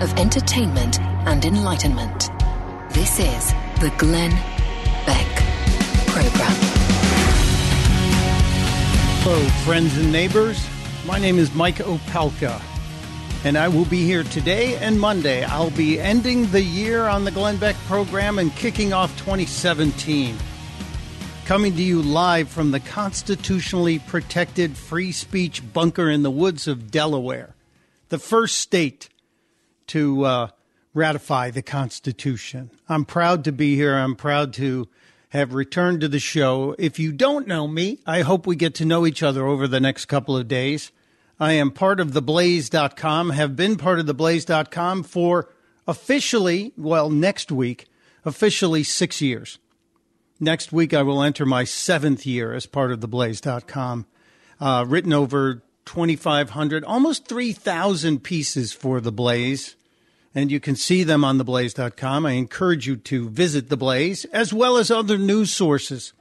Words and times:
of 0.00 0.12
entertainment 0.18 0.98
and 1.26 1.44
enlightenment. 1.44 2.30
This 2.90 3.18
is 3.18 3.52
the 3.80 3.92
Glenn 3.98 4.30
Beck 5.06 5.36
Program. 6.06 6.56
Hello, 9.22 9.38
friends 9.64 9.98
and 9.98 10.10
neighbors. 10.10 10.66
My 11.06 11.18
name 11.18 11.38
is 11.38 11.54
Mike 11.54 11.76
Opelka, 11.76 12.58
and 13.44 13.58
I 13.58 13.68
will 13.68 13.84
be 13.84 14.04
here 14.04 14.22
today 14.22 14.76
and 14.78 14.98
Monday. 14.98 15.44
I'll 15.44 15.70
be 15.70 16.00
ending 16.00 16.50
the 16.50 16.62
year 16.62 17.04
on 17.04 17.24
the 17.24 17.30
Glenn 17.30 17.58
Beck 17.58 17.76
program 17.86 18.38
and 18.38 18.50
kicking 18.56 18.94
off 18.94 19.14
2017. 19.18 20.36
Coming 21.44 21.76
to 21.76 21.82
you 21.82 22.00
live 22.00 22.48
from 22.48 22.70
the 22.70 22.80
constitutionally 22.80 23.98
protected 23.98 24.74
free 24.76 25.12
speech 25.12 25.62
bunker 25.72 26.08
in 26.08 26.22
the 26.22 26.30
woods 26.30 26.66
of 26.66 26.90
Delaware, 26.90 27.54
the 28.08 28.18
first 28.18 28.56
state 28.56 29.09
to 29.90 30.24
uh, 30.24 30.48
ratify 30.94 31.50
the 31.50 31.62
Constitution. 31.62 32.70
I'm 32.88 33.04
proud 33.04 33.44
to 33.44 33.52
be 33.52 33.76
here. 33.76 33.94
I'm 33.94 34.16
proud 34.16 34.52
to 34.54 34.88
have 35.30 35.54
returned 35.54 36.00
to 36.00 36.08
the 36.08 36.18
show. 36.18 36.74
If 36.78 36.98
you 36.98 37.12
don't 37.12 37.46
know 37.46 37.68
me, 37.68 37.98
I 38.06 38.22
hope 38.22 38.46
we 38.46 38.56
get 38.56 38.74
to 38.76 38.84
know 38.84 39.06
each 39.06 39.22
other 39.22 39.46
over 39.46 39.68
the 39.68 39.80
next 39.80 40.06
couple 40.06 40.36
of 40.36 40.48
days. 40.48 40.90
I 41.38 41.52
am 41.52 41.70
part 41.70 42.00
of 42.00 42.10
theblaze.com, 42.10 43.30
have 43.30 43.56
been 43.56 43.76
part 43.76 43.98
of 43.98 44.06
theblaze.com 44.06 45.04
for 45.04 45.48
officially, 45.86 46.72
well, 46.76 47.08
next 47.08 47.50
week, 47.50 47.86
officially 48.24 48.82
six 48.82 49.22
years. 49.22 49.58
Next 50.38 50.72
week, 50.72 50.92
I 50.92 51.02
will 51.02 51.22
enter 51.22 51.46
my 51.46 51.64
seventh 51.64 52.26
year 52.26 52.52
as 52.52 52.66
part 52.66 52.92
of 52.92 53.00
theblaze.com. 53.00 54.06
Uh, 54.60 54.84
written 54.86 55.12
over 55.12 55.62
2,500, 55.86 56.84
almost 56.84 57.26
3,000 57.26 58.22
pieces 58.22 58.72
for 58.72 59.00
The 59.00 59.12
Blaze 59.12 59.76
and 60.34 60.50
you 60.50 60.60
can 60.60 60.76
see 60.76 61.02
them 61.02 61.24
on 61.24 61.38
theblaze.com. 61.38 62.26
I 62.26 62.32
encourage 62.32 62.86
you 62.86 62.96
to 62.96 63.28
visit 63.28 63.68
The 63.68 63.76
Blaze 63.76 64.24
as 64.26 64.52
well 64.52 64.76
as 64.76 64.90
other 64.90 65.18
news 65.18 65.52
sources. 65.52 66.12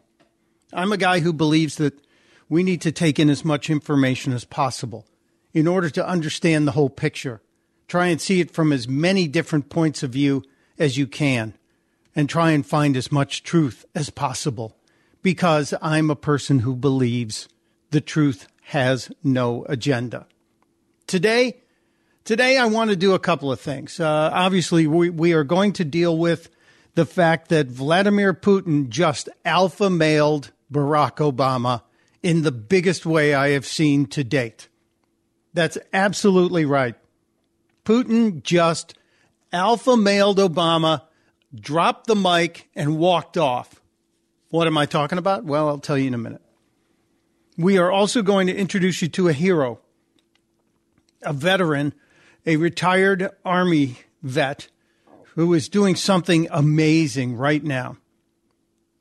I'm 0.73 0.91
a 0.91 0.97
guy 0.97 1.19
who 1.19 1.33
believes 1.33 1.75
that 1.75 1.99
we 2.47 2.63
need 2.63 2.81
to 2.81 2.91
take 2.91 3.19
in 3.19 3.29
as 3.29 3.45
much 3.45 3.69
information 3.69 4.33
as 4.33 4.45
possible 4.45 5.05
in 5.53 5.67
order 5.67 5.89
to 5.89 6.07
understand 6.07 6.67
the 6.67 6.71
whole 6.71 6.89
picture. 6.89 7.41
Try 7.87 8.07
and 8.07 8.19
see 8.21 8.39
it 8.39 8.51
from 8.51 8.71
as 8.71 8.87
many 8.87 9.27
different 9.27 9.69
points 9.69 10.03
of 10.03 10.11
view 10.11 10.43
as 10.77 10.97
you 10.97 11.07
can 11.07 11.53
and 12.15 12.29
try 12.29 12.51
and 12.51 12.65
find 12.65 12.97
as 12.97 13.11
much 13.11 13.43
truth 13.43 13.85
as 13.95 14.09
possible 14.09 14.75
because 15.21 15.73
I'm 15.81 16.09
a 16.09 16.15
person 16.15 16.59
who 16.59 16.75
believes 16.75 17.47
the 17.91 18.01
truth 18.01 18.47
has 18.63 19.11
no 19.23 19.65
agenda. 19.67 20.27
Today, 21.07 21.57
Today, 22.23 22.57
I 22.57 22.65
want 22.65 22.91
to 22.91 22.95
do 22.95 23.13
a 23.13 23.19
couple 23.19 23.51
of 23.51 23.59
things. 23.59 23.99
Uh, 23.99 24.29
obviously, 24.31 24.85
we, 24.85 25.09
we 25.09 25.33
are 25.33 25.43
going 25.43 25.73
to 25.73 25.85
deal 25.85 26.17
with 26.17 26.49
the 26.93 27.05
fact 27.05 27.49
that 27.49 27.67
Vladimir 27.67 28.33
Putin 28.33 28.89
just 28.89 29.29
alpha 29.45 29.89
mailed 29.89 30.51
Barack 30.71 31.17
Obama 31.17 31.81
in 32.21 32.43
the 32.43 32.51
biggest 32.51 33.05
way 33.05 33.33
I 33.33 33.49
have 33.51 33.65
seen 33.65 34.05
to 34.07 34.23
date. 34.23 34.67
That's 35.53 35.77
absolutely 35.93 36.65
right. 36.65 36.95
Putin 37.85 38.43
just 38.43 38.95
alpha 39.51 39.97
mailed 39.97 40.37
Obama, 40.37 41.03
dropped 41.55 42.07
the 42.07 42.15
mic, 42.15 42.69
and 42.75 42.99
walked 42.99 43.37
off. 43.37 43.81
What 44.49 44.67
am 44.67 44.77
I 44.77 44.85
talking 44.85 45.17
about? 45.17 45.45
Well, 45.45 45.67
I'll 45.67 45.79
tell 45.79 45.97
you 45.97 46.07
in 46.07 46.13
a 46.13 46.19
minute. 46.19 46.41
We 47.57 47.77
are 47.77 47.91
also 47.91 48.21
going 48.21 48.47
to 48.47 48.55
introduce 48.55 49.01
you 49.01 49.07
to 49.09 49.27
a 49.27 49.33
hero, 49.33 49.79
a 51.23 51.33
veteran 51.33 51.93
a 52.45 52.57
retired 52.57 53.29
Army 53.45 53.97
vet 54.21 54.69
who 55.35 55.53
is 55.53 55.69
doing 55.69 55.95
something 55.95 56.47
amazing 56.51 57.35
right 57.35 57.63
now. 57.63 57.97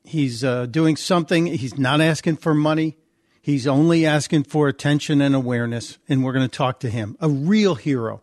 He's 0.03 0.43
uh, 0.43 0.65
doing 0.65 0.95
something, 0.95 1.45
he's 1.45 1.77
not 1.77 2.01
asking 2.01 2.37
for 2.37 2.53
money. 2.53 2.97
He's 3.41 3.65
only 3.67 4.05
asking 4.05 4.43
for 4.43 4.67
attention 4.67 5.21
and 5.21 5.33
awareness, 5.33 5.97
and 6.07 6.23
we're 6.23 6.33
going 6.33 6.47
to 6.47 6.57
talk 6.57 6.81
to 6.81 6.89
him. 6.89 7.17
A 7.19 7.29
real 7.29 7.75
hero. 7.75 8.21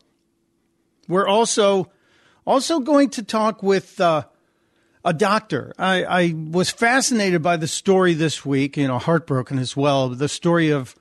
We're 1.09 1.27
also 1.27 1.91
also 2.47 2.81
going 2.81 3.11
to 3.11 3.23
talk 3.23 3.63
with 3.63 4.01
uh, 4.01 4.25
a 5.05 5.13
doctor. 5.13 5.73
I, 5.79 6.05
I 6.05 6.35
was 6.35 6.71
fascinated 6.71 7.43
by 7.43 7.57
the 7.57 7.67
story 7.67 8.15
this 8.15 8.45
week, 8.45 8.77
you 8.77 8.87
know, 8.87 8.99
heartbroken 8.99 9.59
as 9.59 9.77
well. 9.77 10.09
The 10.11 10.29
story 10.29 10.71
of 10.71 10.95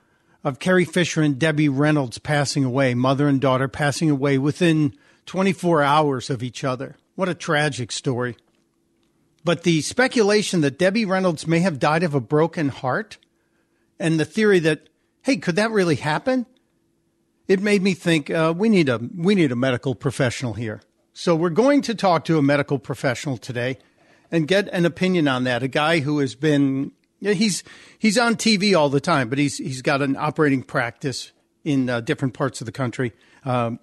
of 0.46 0.60
Carrie 0.60 0.84
Fisher 0.84 1.22
and 1.22 1.40
Debbie 1.40 1.68
Reynolds 1.68 2.18
passing 2.18 2.62
away, 2.62 2.94
mother 2.94 3.26
and 3.26 3.40
daughter 3.40 3.66
passing 3.66 4.08
away 4.10 4.38
within 4.38 4.94
24 5.26 5.82
hours 5.82 6.30
of 6.30 6.40
each 6.40 6.62
other. 6.62 6.94
What 7.16 7.28
a 7.28 7.34
tragic 7.34 7.90
story. 7.90 8.36
But 9.42 9.64
the 9.64 9.80
speculation 9.80 10.60
that 10.60 10.78
Debbie 10.78 11.04
Reynolds 11.04 11.48
may 11.48 11.58
have 11.60 11.80
died 11.80 12.04
of 12.04 12.14
a 12.14 12.20
broken 12.20 12.68
heart 12.68 13.18
and 13.98 14.20
the 14.20 14.24
theory 14.24 14.60
that, 14.60 14.88
hey, 15.22 15.36
could 15.38 15.56
that 15.56 15.72
really 15.72 15.96
happen? 15.96 16.46
It 17.48 17.60
made 17.60 17.82
me 17.82 17.94
think 17.94 18.30
uh, 18.30 18.54
we 18.56 18.68
need 18.68 18.88
a 18.88 19.00
we 19.16 19.34
need 19.34 19.50
a 19.50 19.56
medical 19.56 19.96
professional 19.96 20.52
here. 20.52 20.80
So 21.12 21.34
we're 21.34 21.50
going 21.50 21.82
to 21.82 21.94
talk 21.94 22.24
to 22.26 22.38
a 22.38 22.42
medical 22.42 22.78
professional 22.78 23.36
today 23.36 23.78
and 24.30 24.46
get 24.46 24.68
an 24.68 24.86
opinion 24.86 25.26
on 25.26 25.42
that. 25.42 25.64
A 25.64 25.68
guy 25.68 26.00
who 26.00 26.20
has 26.20 26.36
been 26.36 26.92
he's 27.20 27.64
he's 27.98 28.18
on 28.18 28.36
TV 28.36 28.76
all 28.76 28.88
the 28.88 29.00
time, 29.00 29.28
but 29.28 29.38
he's 29.38 29.58
he's 29.58 29.82
got 29.82 30.02
an 30.02 30.16
operating 30.16 30.62
practice 30.62 31.32
in 31.64 31.90
uh, 31.90 32.00
different 32.00 32.34
parts 32.34 32.60
of 32.60 32.66
the 32.66 32.72
country 32.72 33.12
um, 33.44 33.78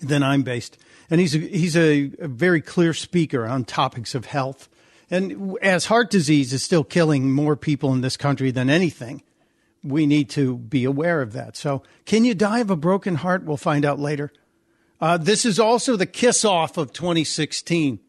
than 0.00 0.22
I'm 0.22 0.42
based, 0.42 0.78
and 1.10 1.20
he's 1.20 1.34
a, 1.34 1.38
he's 1.38 1.76
a, 1.76 2.10
a, 2.18 2.28
very 2.28 2.60
clear 2.60 2.94
speaker 2.94 3.46
on 3.46 3.64
topics 3.64 4.14
of 4.14 4.26
health. 4.26 4.68
And 5.10 5.56
as 5.62 5.86
heart 5.86 6.10
disease 6.10 6.52
is 6.52 6.64
still 6.64 6.82
killing 6.82 7.30
more 7.30 7.54
people 7.54 7.92
in 7.92 8.00
this 8.00 8.16
country 8.16 8.50
than 8.50 8.68
anything, 8.68 9.22
we 9.84 10.04
need 10.04 10.28
to 10.30 10.56
be 10.56 10.84
aware 10.84 11.22
of 11.22 11.32
that. 11.34 11.56
So, 11.56 11.82
can 12.06 12.24
you 12.24 12.34
die 12.34 12.58
of 12.60 12.70
a 12.70 12.76
broken 12.76 13.16
heart? 13.16 13.44
We'll 13.44 13.56
find 13.56 13.84
out 13.84 14.00
later. 14.00 14.32
Uh, 15.00 15.18
this 15.18 15.44
is 15.44 15.60
also 15.60 15.96
the 15.96 16.06
kiss 16.06 16.44
off 16.44 16.76
of 16.76 16.92
2016. 16.92 18.00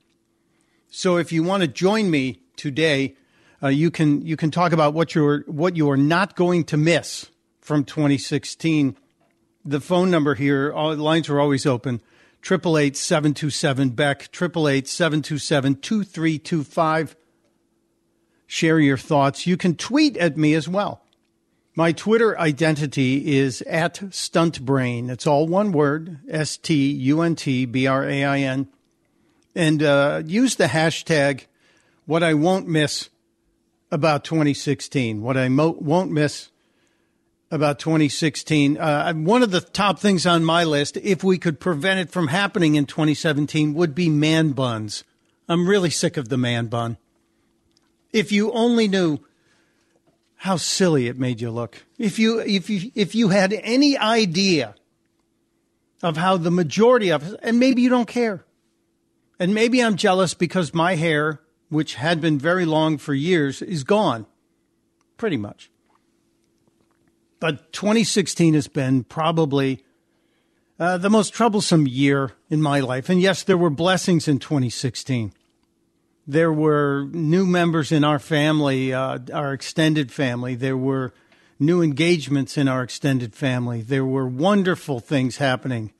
So, 0.89 1.17
if 1.17 1.31
you 1.31 1.43
want 1.43 1.61
to 1.61 1.67
join 1.67 2.09
me 2.09 2.39
today 2.55 3.15
uh, 3.61 3.67
you 3.69 3.89
can 3.89 4.21
you 4.25 4.37
can 4.37 4.51
talk 4.51 4.71
about 4.71 4.93
what 4.93 5.15
you're 5.15 5.41
what 5.41 5.75
you 5.75 5.89
are 5.89 5.97
not 5.97 6.35
going 6.35 6.63
to 6.65 6.77
miss 6.77 7.29
from 7.59 7.83
2016. 7.83 8.95
The 9.65 9.81
phone 9.81 10.09
number 10.11 10.35
here, 10.35 10.71
all 10.71 10.95
lines 10.95 11.27
are 11.29 11.39
always 11.39 11.65
open. 11.65 12.01
Triple 12.41 12.77
eight 12.77 12.95
seven 12.95 13.33
two 13.33 13.49
seven 13.49 13.89
Beck. 13.89 14.31
Triple 14.31 14.69
eight 14.69 14.87
seven 14.87 15.21
two 15.21 15.37
seven 15.37 15.75
two 15.75 16.03
three 16.03 16.37
two 16.37 16.63
five. 16.63 17.15
Share 18.45 18.79
your 18.79 18.97
thoughts. 18.97 19.45
You 19.45 19.57
can 19.57 19.75
tweet 19.75 20.15
at 20.17 20.37
me 20.37 20.53
as 20.53 20.69
well. 20.69 21.03
My 21.75 21.91
Twitter 21.91 22.39
identity 22.39 23.37
is 23.37 23.61
at 23.63 23.95
Stuntbrain. 23.95 25.09
It's 25.09 25.27
all 25.27 25.47
one 25.47 25.71
word: 25.71 26.19
S 26.29 26.57
T 26.57 26.91
U 26.91 27.21
N 27.21 27.35
T 27.35 27.65
B 27.65 27.87
R 27.87 28.07
A 28.07 28.23
I 28.23 28.39
N. 28.39 28.67
and 29.55 29.83
uh, 29.83 30.21
use 30.25 30.55
the 30.55 30.65
hashtag 30.65 31.45
what 32.05 32.23
I 32.23 32.35
won't 32.35 32.67
miss 32.67 33.09
about 33.91 34.23
2016, 34.23 35.21
what 35.21 35.37
I 35.37 35.49
mo- 35.49 35.77
won't 35.79 36.11
miss 36.11 36.49
about 37.49 37.79
2016. 37.79 38.77
Uh, 38.77 39.13
one 39.13 39.43
of 39.43 39.51
the 39.51 39.61
top 39.61 39.99
things 39.99 40.25
on 40.25 40.43
my 40.43 40.63
list, 40.63 40.97
if 40.97 41.23
we 41.23 41.37
could 41.37 41.59
prevent 41.59 41.99
it 41.99 42.11
from 42.11 42.27
happening 42.27 42.75
in 42.75 42.85
2017, 42.85 43.73
would 43.73 43.95
be 43.95 44.09
man 44.09 44.51
buns. 44.51 45.03
I'm 45.47 45.67
really 45.67 45.89
sick 45.89 46.17
of 46.17 46.29
the 46.29 46.37
man 46.37 46.67
bun. 46.67 46.97
If 48.11 48.31
you 48.31 48.51
only 48.51 48.87
knew 48.87 49.19
how 50.37 50.57
silly 50.57 51.07
it 51.07 51.17
made 51.17 51.41
you 51.41 51.49
look. 51.49 51.83
If 51.97 52.19
you 52.19 52.39
if 52.39 52.69
you 52.69 52.91
if 52.95 53.15
you 53.15 53.29
had 53.29 53.53
any 53.53 53.97
idea 53.97 54.75
of 56.03 56.15
how 56.15 56.37
the 56.37 56.51
majority 56.51 57.09
of 57.09 57.23
us, 57.23 57.35
and 57.41 57.59
maybe 57.59 57.81
you 57.81 57.89
don't 57.89 58.07
care. 58.07 58.45
And 59.39 59.53
maybe 59.53 59.83
I'm 59.83 59.95
jealous 59.95 60.33
because 60.33 60.73
my 60.73 60.95
hair, 60.95 61.41
which 61.69 61.95
had 61.95 62.21
been 62.21 62.39
very 62.39 62.65
long 62.65 62.97
for 62.97 63.13
years, 63.13 63.61
is 63.61 63.83
gone. 63.83 64.25
Pretty 65.17 65.37
much. 65.37 65.69
But 67.39 67.71
2016 67.73 68.53
has 68.53 68.67
been 68.67 69.03
probably 69.03 69.83
uh, 70.79 70.97
the 70.97 71.09
most 71.09 71.33
troublesome 71.33 71.87
year 71.87 72.33
in 72.49 72.61
my 72.61 72.79
life. 72.79 73.09
And 73.09 73.21
yes, 73.21 73.43
there 73.43 73.57
were 73.57 73.69
blessings 73.69 74.27
in 74.27 74.39
2016. 74.39 75.33
There 76.25 76.51
were 76.51 77.07
new 77.11 77.45
members 77.45 77.91
in 77.91 78.03
our 78.03 78.19
family, 78.19 78.93
uh, 78.93 79.19
our 79.33 79.53
extended 79.53 80.11
family. 80.11 80.55
There 80.55 80.77
were 80.77 81.13
new 81.59 81.81
engagements 81.81 82.57
in 82.57 82.67
our 82.67 82.83
extended 82.83 83.33
family. 83.33 83.81
There 83.81 84.05
were 84.05 84.27
wonderful 84.27 84.99
things 84.99 85.37
happening. 85.37 85.93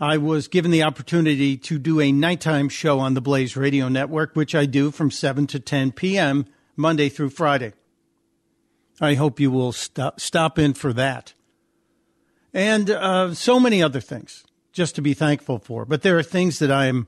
I 0.00 0.16
was 0.16 0.48
given 0.48 0.70
the 0.70 0.82
opportunity 0.82 1.58
to 1.58 1.78
do 1.78 2.00
a 2.00 2.10
nighttime 2.10 2.70
show 2.70 3.00
on 3.00 3.12
the 3.12 3.20
Blaze 3.20 3.54
Radio 3.54 3.88
Network, 3.90 4.34
which 4.34 4.54
I 4.54 4.64
do 4.64 4.90
from 4.90 5.10
7 5.10 5.46
to 5.48 5.60
10 5.60 5.92
p.m. 5.92 6.46
Monday 6.74 7.10
through 7.10 7.28
Friday. 7.30 7.74
I 8.98 9.12
hope 9.12 9.38
you 9.38 9.50
will 9.50 9.72
stop, 9.72 10.18
stop 10.18 10.58
in 10.58 10.72
for 10.72 10.94
that. 10.94 11.34
And 12.54 12.88
uh, 12.88 13.34
so 13.34 13.60
many 13.60 13.82
other 13.82 14.00
things 14.00 14.44
just 14.72 14.94
to 14.94 15.02
be 15.02 15.12
thankful 15.12 15.58
for. 15.58 15.84
But 15.84 16.00
there 16.00 16.18
are 16.18 16.22
things 16.22 16.60
that 16.60 16.72
I'm, 16.72 17.06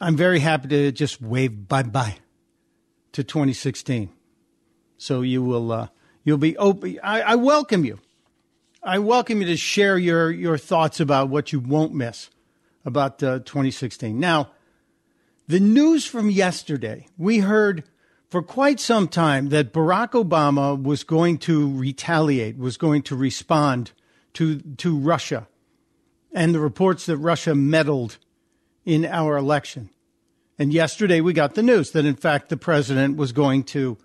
I'm 0.00 0.16
very 0.16 0.38
happy 0.38 0.68
to 0.68 0.92
just 0.92 1.20
wave 1.20 1.68
bye 1.68 1.82
bye 1.82 2.16
to 3.12 3.22
2016. 3.22 4.08
So 4.96 5.20
you 5.20 5.42
will, 5.42 5.70
uh, 5.70 5.88
you'll 6.24 6.38
be 6.38 6.56
open. 6.56 6.98
I, 7.04 7.20
I 7.20 7.34
welcome 7.34 7.84
you. 7.84 7.98
I 8.82 8.98
welcome 8.98 9.40
you 9.40 9.46
to 9.48 9.56
share 9.56 9.98
your, 9.98 10.30
your 10.30 10.58
thoughts 10.58 11.00
about 11.00 11.28
what 11.28 11.52
you 11.52 11.60
won't 11.60 11.94
miss 11.94 12.30
about 12.84 13.22
uh, 13.22 13.40
2016. 13.40 14.18
Now, 14.18 14.50
the 15.48 15.60
news 15.60 16.04
from 16.04 16.30
yesterday, 16.30 17.08
we 17.16 17.38
heard 17.38 17.84
for 18.28 18.42
quite 18.42 18.78
some 18.78 19.08
time 19.08 19.48
that 19.48 19.72
Barack 19.72 20.10
Obama 20.10 20.80
was 20.80 21.04
going 21.04 21.38
to 21.38 21.70
retaliate, 21.70 22.58
was 22.58 22.76
going 22.76 23.02
to 23.02 23.16
respond 23.16 23.92
to, 24.34 24.60
to 24.60 24.96
Russia 24.96 25.48
and 26.32 26.54
the 26.54 26.60
reports 26.60 27.06
that 27.06 27.16
Russia 27.16 27.54
meddled 27.54 28.18
in 28.84 29.04
our 29.04 29.36
election. 29.36 29.90
And 30.58 30.72
yesterday 30.72 31.20
we 31.20 31.32
got 31.32 31.54
the 31.54 31.62
news 31.62 31.90
that, 31.92 32.04
in 32.04 32.16
fact, 32.16 32.50
the 32.50 32.56
president 32.56 33.16
was 33.16 33.32
going 33.32 33.64
to 33.64 33.96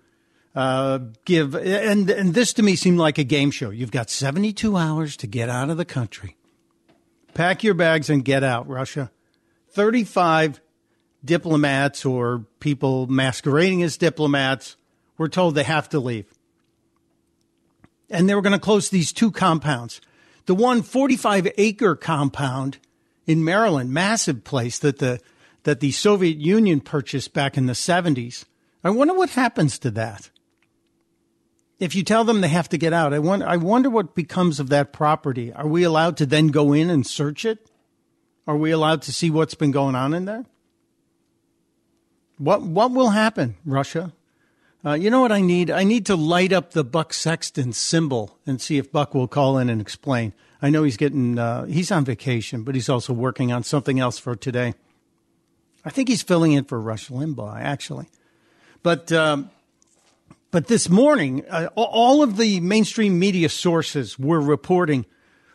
uh, 0.54 0.98
give, 1.24 1.54
and, 1.54 2.10
and 2.10 2.34
this 2.34 2.52
to 2.54 2.62
me 2.62 2.76
seemed 2.76 2.98
like 2.98 3.18
a 3.18 3.24
game 3.24 3.50
show. 3.50 3.70
You've 3.70 3.90
got 3.90 4.10
72 4.10 4.76
hours 4.76 5.16
to 5.18 5.26
get 5.26 5.48
out 5.48 5.70
of 5.70 5.76
the 5.76 5.84
country. 5.84 6.36
Pack 7.34 7.64
your 7.64 7.74
bags 7.74 8.10
and 8.10 8.24
get 8.24 8.44
out, 8.44 8.68
Russia. 8.68 9.10
35 9.70 10.60
diplomats 11.24 12.04
or 12.04 12.44
people 12.60 13.06
masquerading 13.06 13.82
as 13.82 13.96
diplomats 13.96 14.76
were 15.16 15.28
told 15.28 15.54
they 15.54 15.62
have 15.62 15.88
to 15.90 16.00
leave. 16.00 16.26
And 18.10 18.28
they 18.28 18.34
were 18.34 18.42
going 18.42 18.52
to 18.52 18.58
close 18.58 18.90
these 18.90 19.12
two 19.12 19.30
compounds. 19.30 20.00
The 20.44 20.54
one 20.54 20.82
45 20.82 21.48
acre 21.56 21.96
compound 21.96 22.78
in 23.26 23.44
Maryland, 23.44 23.90
massive 23.90 24.44
place 24.44 24.78
that 24.80 24.98
the, 24.98 25.20
that 25.62 25.80
the 25.80 25.92
Soviet 25.92 26.36
Union 26.36 26.80
purchased 26.80 27.32
back 27.32 27.56
in 27.56 27.66
the 27.66 27.72
70s. 27.72 28.44
I 28.84 28.90
wonder 28.90 29.14
what 29.14 29.30
happens 29.30 29.78
to 29.78 29.90
that. 29.92 30.30
If 31.82 31.96
you 31.96 32.04
tell 32.04 32.22
them 32.22 32.42
they 32.42 32.48
have 32.48 32.68
to 32.68 32.78
get 32.78 32.92
out, 32.92 33.12
I 33.12 33.18
wonder, 33.18 33.44
I 33.44 33.56
wonder 33.56 33.90
what 33.90 34.14
becomes 34.14 34.60
of 34.60 34.68
that 34.68 34.92
property. 34.92 35.52
Are 35.52 35.66
we 35.66 35.82
allowed 35.82 36.16
to 36.18 36.26
then 36.26 36.46
go 36.46 36.72
in 36.72 36.88
and 36.88 37.04
search 37.04 37.44
it? 37.44 37.58
Are 38.46 38.56
we 38.56 38.70
allowed 38.70 39.02
to 39.02 39.12
see 39.12 39.30
what's 39.30 39.56
been 39.56 39.72
going 39.72 39.96
on 39.96 40.14
in 40.14 40.24
there? 40.24 40.44
What 42.38 42.62
what 42.62 42.92
will 42.92 43.10
happen, 43.10 43.56
Russia? 43.64 44.12
Uh, 44.84 44.92
you 44.92 45.10
know 45.10 45.20
what 45.20 45.32
I 45.32 45.40
need? 45.40 45.72
I 45.72 45.82
need 45.82 46.06
to 46.06 46.14
light 46.14 46.52
up 46.52 46.70
the 46.70 46.84
Buck 46.84 47.12
Sexton 47.12 47.72
symbol 47.72 48.38
and 48.46 48.60
see 48.60 48.78
if 48.78 48.92
Buck 48.92 49.12
will 49.12 49.26
call 49.26 49.58
in 49.58 49.68
and 49.68 49.80
explain. 49.80 50.34
I 50.62 50.70
know 50.70 50.84
he's 50.84 50.96
getting 50.96 51.36
uh, 51.36 51.64
he's 51.64 51.90
on 51.90 52.04
vacation, 52.04 52.62
but 52.62 52.76
he's 52.76 52.88
also 52.88 53.12
working 53.12 53.50
on 53.50 53.64
something 53.64 53.98
else 53.98 54.20
for 54.20 54.36
today. 54.36 54.74
I 55.84 55.90
think 55.90 56.08
he's 56.08 56.22
filling 56.22 56.52
in 56.52 56.62
for 56.62 56.80
Rush 56.80 57.08
Limbaugh, 57.08 57.60
actually. 57.60 58.06
But 58.84 59.10
um, 59.10 59.50
but 60.52 60.68
this 60.68 60.88
morning, 60.88 61.44
uh, 61.50 61.68
all 61.74 62.22
of 62.22 62.36
the 62.36 62.60
mainstream 62.60 63.18
media 63.18 63.48
sources 63.48 64.16
were 64.16 64.40
reporting, 64.40 65.06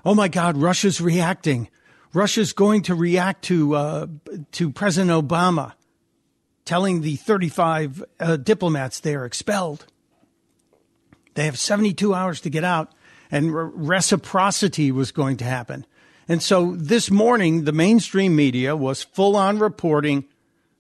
"Oh 0.04 0.14
my 0.14 0.28
God, 0.28 0.58
Russia's 0.58 1.00
reacting. 1.00 1.70
Russia's 2.14 2.52
going 2.52 2.82
to 2.84 2.96
react 2.96 3.46
to 3.46 3.76
uh, 3.76 4.08
to 4.52 4.72
President 4.72 5.12
Obama." 5.12 5.74
telling 6.68 7.02
the 7.02 7.16
35 7.16 8.04
uh, 8.20 8.36
diplomats 8.36 9.00
they 9.00 9.16
are 9.16 9.26
expelled. 9.26 9.88
They 11.34 11.46
have 11.46 11.58
72 11.58 12.14
hours 12.14 12.42
to 12.42 12.50
get 12.50 12.64
out, 12.64 12.92
and 13.32 13.56
re- 13.56 13.72
reciprocity 13.74 14.92
was 14.92 15.12
going 15.12 15.38
to 15.38 15.46
happen. 15.46 15.86
And 16.28 16.44
so 16.44 16.76
this 16.76 17.10
morning, 17.10 17.64
the 17.64 17.72
mainstream 17.72 18.36
media 18.36 18.76
was 18.76 19.02
full 19.02 19.38
on 19.38 19.60
reporting 19.60 20.26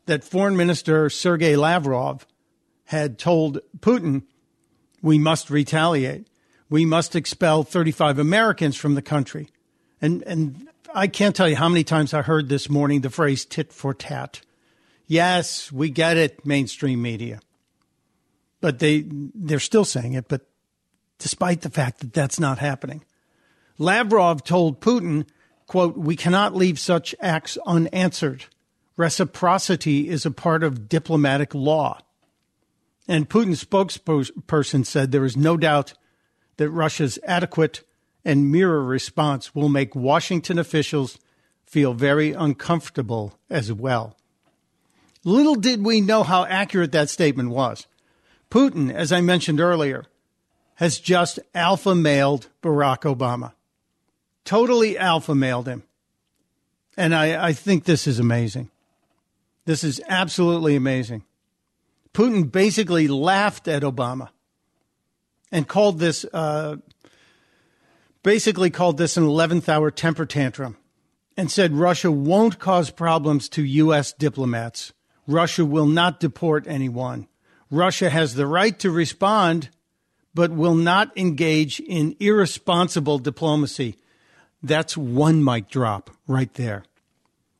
that 0.08 0.26
Foreign 0.26 0.58
Minister 0.58 1.10
Sergei 1.10 1.56
Lavrov 1.56 2.28
had 2.88 3.20
told 3.20 3.60
Putin, 3.80 4.24
we 5.02 5.18
must 5.18 5.50
retaliate. 5.50 6.28
We 6.70 6.86
must 6.86 7.16
expel 7.16 7.64
35 7.64 8.18
Americans 8.18 8.76
from 8.78 8.96
the 8.96 9.02
country. 9.02 9.50
And, 10.02 10.22
and 10.24 10.70
I 10.94 11.08
can't 11.08 11.36
tell 11.36 11.50
you 11.50 11.58
how 11.58 11.70
many 11.70 11.84
times 11.84 12.14
I 12.14 12.22
heard 12.22 12.48
this 12.48 12.70
morning 12.70 13.02
the 13.02 13.10
phrase 13.10 13.46
tit 13.46 13.74
for 13.74 13.94
tat. 13.94 14.42
Yes, 15.06 15.72
we 15.72 15.90
get 15.90 16.18
it, 16.18 16.46
mainstream 16.46 17.02
media. 17.02 17.40
But 18.62 18.80
they 18.80 19.06
they're 19.08 19.60
still 19.60 19.86
saying 19.86 20.14
it, 20.14 20.28
but 20.28 20.48
despite 21.20 21.62
the 21.62 21.70
fact 21.70 22.00
that 22.00 22.14
that's 22.14 22.40
not 22.40 22.58
happening. 22.58 23.04
Lavrov 23.78 24.44
told 24.44 24.82
Putin, 24.82 25.28
quote, 25.68 25.98
"We 25.98 26.16
cannot 26.16 26.56
leave 26.56 26.80
such 26.80 27.14
acts 27.22 27.58
unanswered. 27.66 28.46
Reciprocity 28.96 30.10
is 30.10 30.26
a 30.26 30.32
part 30.32 30.64
of 30.64 30.90
diplomatic 30.90 31.54
law." 31.54 32.00
And 33.08 33.30
Putin's 33.30 33.64
spokesperson 33.64 34.86
said 34.86 35.12
there 35.12 35.26
is 35.26 35.38
no 35.38 35.56
doubt 35.58 35.94
that 36.58 36.70
Russia's 36.70 37.18
adequate 37.26 37.84
and 38.26 38.52
mirror 38.52 38.84
response 38.84 39.56
will 39.56 39.70
make 39.70 39.96
Washington 39.96 40.60
officials 40.60 41.18
feel 41.66 41.94
very 41.94 42.34
uncomfortable 42.34 43.38
as 43.50 43.72
well. 43.72 44.18
Little 45.24 45.56
did 45.56 45.84
we 45.84 46.02
know 46.02 46.24
how 46.24 46.46
accurate 46.46 46.92
that 46.92 47.10
statement 47.10 47.50
was. 47.50 47.88
Putin, 48.50 48.94
as 48.94 49.12
I 49.12 49.22
mentioned 49.22 49.60
earlier, 49.60 50.06
has 50.76 51.00
just 51.00 51.40
alpha 51.54 51.96
mailed 51.96 52.48
Barack 52.62 53.00
Obama. 53.02 53.54
Totally 54.46 54.98
alpha 54.98 55.36
mailed 55.36 55.68
him. 55.68 55.84
And 56.96 57.14
I, 57.14 57.48
I 57.48 57.54
think 57.54 57.84
this 57.84 58.08
is 58.08 58.20
amazing. 58.20 58.72
This 59.66 59.84
is 59.84 60.02
absolutely 60.08 60.76
amazing. 60.76 61.24
Putin 62.18 62.52
basically 62.52 63.08
laughed 63.08 63.68
at 63.68 63.84
Obama 63.84 64.30
and 65.52 65.68
called 65.68 66.00
this, 66.00 66.26
uh, 66.34 66.78
basically 68.24 68.72
called 68.72 68.98
this 68.98 69.18
an 69.18 69.24
11th 69.24 69.70
hour 69.70 69.92
temper 69.92 70.26
tantrum 70.26 70.78
and 71.38 71.52
said 71.52 71.74
Russia 71.74 72.12
won't 72.12 72.58
cause 72.58 72.90
problems 72.90 73.48
to 73.50 73.62
U.S. 73.62 74.14
diplomats 74.14 74.94
Russia 75.28 75.64
will 75.64 75.86
not 75.86 76.20
deport 76.20 76.66
anyone. 76.68 77.28
Russia 77.70 78.10
has 78.10 78.34
the 78.34 78.48
right 78.48 78.80
to 78.80 78.90
respond, 78.90 79.70
but 80.34 80.52
will 80.52 80.74
not 80.74 81.16
engage 81.16 81.80
in 81.82 82.16
irresponsible 82.20 83.20
diplomacy. 83.20 83.96
That's 84.64 84.98
one 84.98 85.44
mic 85.44 85.70
drop 85.70 86.10
right 86.26 86.52
there. 86.56 86.84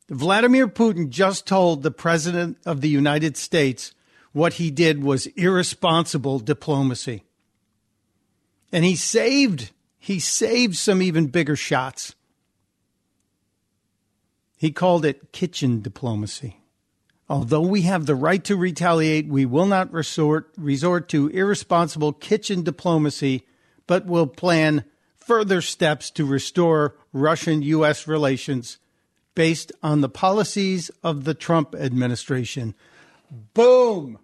Vladimir 0.10 0.68
Putin 0.68 1.10
just 1.10 1.46
told 1.46 1.84
the 1.84 1.92
President 1.92 2.58
of 2.66 2.82
the 2.82 2.90
United 2.90 3.38
States 3.38 3.94
what 4.38 4.54
he 4.54 4.70
did 4.70 5.04
was 5.04 5.26
irresponsible 5.36 6.38
diplomacy. 6.38 7.24
And 8.72 8.86
he 8.86 8.96
saved, 8.96 9.72
he 9.98 10.20
saved 10.20 10.76
some 10.76 11.02
even 11.02 11.26
bigger 11.26 11.56
shots. 11.56 12.14
He 14.58 14.72
called 14.72 15.06
it 15.06 15.32
kitchen 15.32 15.82
diplomacy. 15.82 16.62
Although 17.28 17.62
we 17.62 17.82
have 17.82 18.06
the 18.06 18.14
right 18.14 18.44
to 18.44 18.56
retaliate, 18.56 19.28
we 19.28 19.44
will 19.46 19.66
not 19.66 19.92
resort, 19.92 20.52
resort 20.56 21.10
to 21.10 21.30
irresponsible 21.30 22.14
kitchen 22.14 22.62
diplomacy, 22.62 23.48
but 23.88 24.06
will 24.06 24.28
plan 24.28 24.86
further 25.18 25.62
steps 25.62 26.12
to 26.12 26.26
restore 26.26 26.96
Russian 27.12 27.64
U.S. 27.64 28.08
relations 28.08 28.78
based 29.34 29.72
on 29.82 30.02
the 30.02 30.10
policies 30.10 30.92
of 31.04 31.24
the 31.24 31.34
Trump 31.34 31.74
administration. 31.74 32.76
Boom! 33.56 34.20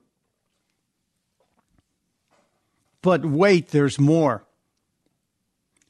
But 3.04 3.24
wait, 3.24 3.68
there's 3.68 4.00
more. 4.00 4.48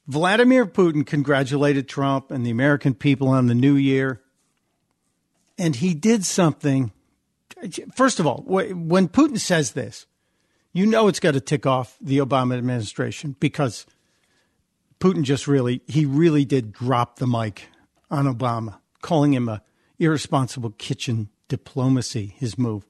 Vladimir 0.06 0.66
Putin 0.66 1.06
congratulated 1.06 1.88
Trump 1.88 2.30
and 2.30 2.44
the 2.44 2.50
American 2.50 2.92
people 2.92 3.28
on 3.28 3.46
the 3.46 3.54
new 3.54 3.76
year. 3.76 4.20
And 5.56 5.76
he 5.76 5.94
did 5.94 6.26
something. 6.26 6.92
First 7.94 8.20
of 8.20 8.26
all, 8.26 8.42
when 8.46 9.08
Putin 9.08 9.38
says 9.38 9.72
this, 9.72 10.06
you 10.74 10.84
know 10.84 11.06
it's 11.06 11.20
got 11.20 11.32
to 11.34 11.40
tick 11.40 11.64
off 11.64 11.96
the 12.00 12.18
Obama 12.18 12.58
administration 12.58 13.36
because 13.38 13.86
Putin 14.98 15.22
just 15.22 15.46
really, 15.46 15.82
he 15.86 16.04
really 16.04 16.44
did 16.44 16.72
drop 16.72 17.20
the 17.20 17.28
mic 17.28 17.68
on 18.10 18.26
Obama, 18.26 18.78
calling 19.00 19.32
him 19.32 19.48
a 19.48 19.62
irresponsible 20.00 20.70
kitchen 20.70 21.28
diplomacy, 21.46 22.34
his 22.38 22.58
move. 22.58 22.84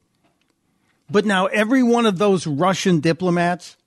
But 1.11 1.25
now 1.25 1.45
every 1.45 1.83
one 1.83 2.07
of 2.07 2.17
those 2.17 2.47
Russian 2.47 2.99
diplomats 2.99 3.77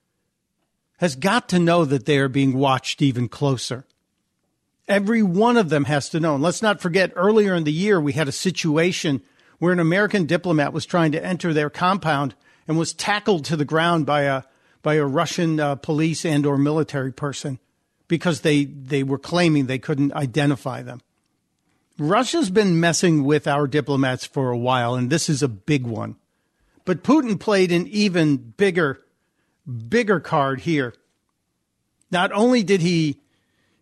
has 0.99 1.17
got 1.17 1.49
to 1.49 1.59
know 1.59 1.85
that 1.85 2.07
they 2.07 2.19
are 2.19 2.29
being 2.29 2.57
watched 2.57 3.01
even 3.03 3.29
closer. 3.29 3.85
Every 4.87 5.23
one 5.23 5.57
of 5.57 5.69
them 5.69 5.85
has 5.85 6.09
to 6.11 6.21
know. 6.21 6.35
And 6.35 6.43
let's 6.43 6.63
not 6.63 6.81
forget, 6.81 7.13
earlier 7.15 7.55
in 7.55 7.65
the 7.65 7.73
year, 7.73 8.01
we 8.01 8.13
had 8.13 8.29
a 8.29 8.33
situation 8.33 9.23
where 9.59 9.73
an 9.73 9.81
American 9.81 10.27
diplomat 10.27 10.73
was 10.73 10.87
trying 10.87 11.13
to 11.13 11.25
enter 11.25 11.53
their 11.53 11.71
compound 11.71 12.35
and 12.67 12.79
was 12.79 12.93
tackled 12.93 13.45
to 13.47 13.57
the 13.57 13.65
ground 13.65 14.07
by 14.07 14.23
a 14.23 14.43
by 14.83 14.95
a 14.95 15.05
Russian 15.05 15.59
uh, 15.59 15.75
police 15.75 16.25
and 16.25 16.47
or 16.47 16.57
military 16.57 17.13
person 17.13 17.59
because 18.07 18.41
they 18.41 18.65
they 18.65 19.03
were 19.03 19.19
claiming 19.19 19.67
they 19.67 19.79
couldn't 19.79 20.15
identify 20.15 20.83
them. 20.83 21.01
Russia's 21.99 22.51
been 22.51 22.79
messing 22.79 23.25
with 23.25 23.49
our 23.49 23.67
diplomats 23.67 24.25
for 24.25 24.51
a 24.51 24.59
while, 24.59 24.95
and 24.95 25.11
this 25.11 25.29
is 25.29 25.43
a 25.43 25.49
big 25.49 25.85
one. 25.85 26.17
But 26.85 27.03
Putin 27.03 27.39
played 27.39 27.73
an 27.73 27.87
even 27.89 28.37
bigger 28.37 29.01
bigger 29.69 30.21
card 30.21 30.61
here. 30.61 30.95
Not 32.11 32.33
only 32.33 32.63
did 32.63 32.81
he 32.81 33.21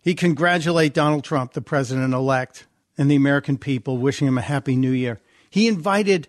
he 0.06 0.14
congratulate 0.14 0.94
Donald 0.94 1.24
Trump, 1.24 1.52
the 1.52 1.60
president 1.60 2.14
elect, 2.14 2.68
and 2.96 3.10
the 3.10 3.16
American 3.16 3.58
people, 3.58 3.98
wishing 3.98 4.28
him 4.28 4.38
a 4.38 4.42
happy 4.42 4.76
new 4.76 4.92
year. 4.92 5.20
He 5.50 5.66
invited 5.66 6.28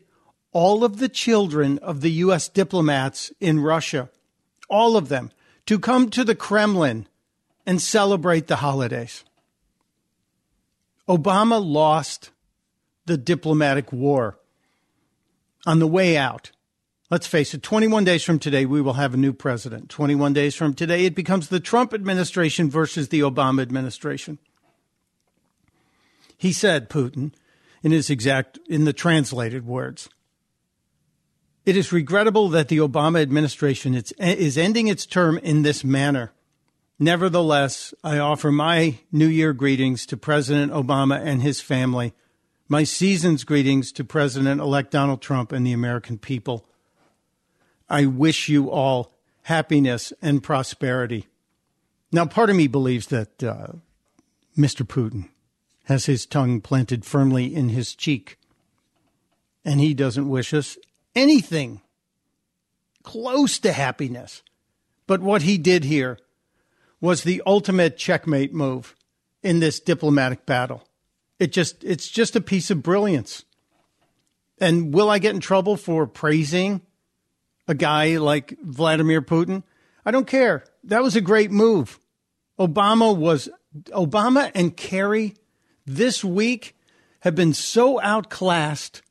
all 0.52 0.84
of 0.84 0.98
the 0.98 1.10
children 1.10 1.78
of 1.80 2.02
the 2.02 2.10
U.S. 2.12 2.50
diplomats 2.50 3.32
in 3.40 3.60
Russia, 3.60 4.10
all 4.68 4.98
of 4.98 5.10
them, 5.10 5.32
to 5.68 5.78
come 5.78 6.10
to 6.10 6.24
the 6.24 6.34
Kremlin 6.34 7.08
and 7.68 7.80
celebrate 7.80 8.48
the 8.48 8.56
holidays. 8.56 9.24
Obama 11.08 11.64
lost 11.64 12.32
the 13.06 13.18
diplomatic 13.18 13.94
war 13.94 14.40
on 15.68 15.78
the 15.78 15.88
way 15.88 16.18
out. 16.18 16.52
Let's 17.10 17.28
face 17.28 17.54
it, 17.54 17.64
21 17.64 18.04
days 18.04 18.24
from 18.24 18.38
today, 18.38 18.66
we 18.66 18.82
will 18.82 18.94
have 18.94 19.14
a 19.14 19.18
new 19.18 19.32
president. 19.32 19.90
21 19.90 20.34
days 20.34 20.56
from 20.56 20.74
today, 20.74 21.06
it 21.06 21.16
becomes 21.16 21.48
the 21.48 21.62
Trump 21.62 21.94
administration 21.94 22.70
versus 22.70 23.08
the 23.08 23.22
Obama 23.22 23.62
administration. 23.62 24.40
He 26.38 26.52
said, 26.52 26.90
Putin, 26.90 27.32
in 27.82 27.94
his 27.94 28.10
exact, 28.10 28.60
in 28.68 28.84
the 28.84 28.92
translated 28.92 29.66
words, 29.66 30.10
it 31.66 31.78
is 31.78 31.94
regrettable 31.94 32.50
that 32.50 32.68
the 32.68 32.80
Obama 32.80 33.22
administration 33.22 33.96
is 33.96 34.58
ending 34.58 34.88
its 34.88 35.06
term 35.06 35.38
in 35.38 35.62
this 35.62 35.86
manner. 35.86 36.34
Nevertheless, 37.00 37.94
I 38.04 38.20
offer 38.20 38.52
my 38.52 39.00
New 39.14 39.28
Year 39.28 39.54
greetings 39.54 40.06
to 40.08 40.18
President 40.18 40.74
Obama 40.74 41.22
and 41.24 41.42
his 41.42 41.62
family, 41.62 42.14
my 42.68 42.84
season's 42.84 43.46
greetings 43.46 43.94
to 43.94 44.04
President 44.04 44.60
elect 44.60 44.92
Donald 44.92 45.22
Trump 45.22 45.54
and 45.54 45.66
the 45.66 45.72
American 45.72 46.18
people. 46.18 46.66
I 47.90 48.06
wish 48.06 48.50
you 48.50 48.70
all 48.70 49.14
happiness 49.44 50.12
and 50.22 50.44
prosperity. 50.44 51.28
Now, 52.12 52.26
part 52.26 52.50
of 52.50 52.56
me 52.56 52.68
believes 52.68 53.08
that 53.08 53.44
uh, 53.44 53.68
Mr. 54.58 54.86
Putin 54.86 55.30
has 55.86 56.06
his 56.06 56.26
tongue 56.26 56.60
planted 56.62 57.06
firmly 57.06 57.54
in 57.56 57.70
his 57.70 57.96
cheek, 57.96 58.38
and 59.64 59.80
he 59.80 59.94
doesn't 59.94 60.30
wish 60.30 60.54
us 60.54 60.78
anything 61.16 61.82
close 63.04 63.58
to 63.60 63.72
happiness. 63.72 64.42
But 65.06 65.22
what 65.22 65.44
he 65.44 65.58
did 65.58 65.86
here 65.86 66.20
was 67.00 67.24
the 67.24 67.42
ultimate 67.46 67.98
checkmate 67.98 68.54
move 68.54 68.96
in 69.42 69.60
this 69.60 69.80
diplomatic 69.80 70.46
battle. 70.46 70.88
It 71.40 71.54
just 71.54 71.84
it's 71.84 72.10
just 72.10 72.36
a 72.36 72.42
piece 72.42 72.70
of 72.70 72.84
brilliance. 72.84 73.46
And 74.60 74.94
will 74.94 75.10
I 75.10 75.20
get 75.20 75.36
in 75.36 75.42
trouble 75.42 75.78
for 75.78 76.08
praising 76.08 76.82
a 77.68 77.76
guy 77.76 78.18
like 78.18 78.58
Vladimir 78.62 79.22
Putin. 79.22 79.64
I 80.06 80.12
don't 80.12 80.28
care. 80.28 80.64
That 80.86 81.04
was 81.04 81.16
a 81.16 81.22
great 81.22 81.52
move. 81.52 82.00
Obama 82.60 83.16
was 83.16 83.50
Obama 83.88 84.52
and 84.56 84.76
Kerry 84.76 85.36
this 85.86 86.24
week 86.24 86.76
have 87.22 87.36
been 87.36 87.54
so 87.54 88.00
outclassed 88.00 89.02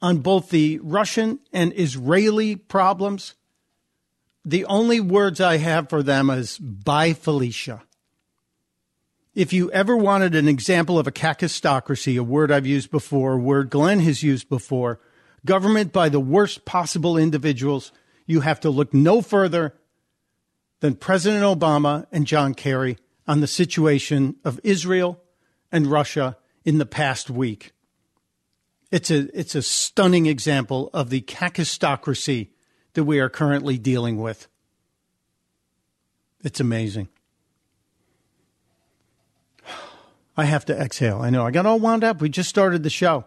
on 0.00 0.18
both 0.18 0.50
the 0.50 0.78
Russian 0.82 1.40
and 1.52 1.72
Israeli 1.76 2.56
problems. 2.56 3.34
The 4.44 4.64
only 4.66 5.00
words 5.00 5.40
I 5.40 5.56
have 5.56 5.88
for 5.88 6.02
them 6.02 6.28
is 6.30 6.58
bye 6.58 7.14
Felicia. 7.14 7.82
If 9.34 9.52
you 9.52 9.70
ever 9.72 9.96
wanted 9.96 10.34
an 10.34 10.46
example 10.46 10.98
of 10.98 11.06
a 11.06 11.12
kakistocracy, 11.12 12.18
a 12.18 12.22
word 12.22 12.52
I've 12.52 12.66
used 12.66 12.90
before, 12.90 13.32
a 13.32 13.38
word 13.38 13.70
Glenn 13.70 14.00
has 14.00 14.22
used 14.22 14.48
before, 14.48 15.00
government 15.44 15.92
by 15.92 16.08
the 16.08 16.20
worst 16.20 16.64
possible 16.64 17.16
individuals, 17.16 17.92
you 18.26 18.40
have 18.40 18.60
to 18.60 18.70
look 18.70 18.94
no 18.94 19.20
further 19.20 19.74
than 20.80 20.94
President 20.94 21.44
Obama 21.44 22.06
and 22.12 22.26
John 22.26 22.54
Kerry 22.54 22.98
on 23.26 23.40
the 23.40 23.46
situation 23.46 24.36
of 24.44 24.60
Israel 24.62 25.20
and 25.72 25.86
Russia 25.86 26.36
in 26.64 26.78
the 26.78 26.86
past 26.86 27.30
week. 27.30 27.72
It's 28.90 29.10
a, 29.10 29.28
it's 29.38 29.54
a 29.54 29.62
stunning 29.62 30.26
example 30.26 30.90
of 30.94 31.10
the 31.10 31.20
kakistocracy 31.20 32.50
that 32.94 33.04
we 33.04 33.18
are 33.18 33.28
currently 33.28 33.76
dealing 33.76 34.18
with. 34.18 34.46
It's 36.44 36.60
amazing. 36.60 37.08
I 40.36 40.44
have 40.44 40.64
to 40.66 40.78
exhale. 40.78 41.20
I 41.20 41.30
know. 41.30 41.44
I 41.44 41.50
got 41.50 41.66
all 41.66 41.78
wound 41.78 42.04
up. 42.04 42.20
We 42.20 42.28
just 42.28 42.48
started 42.48 42.82
the 42.82 42.90
show. 42.90 43.24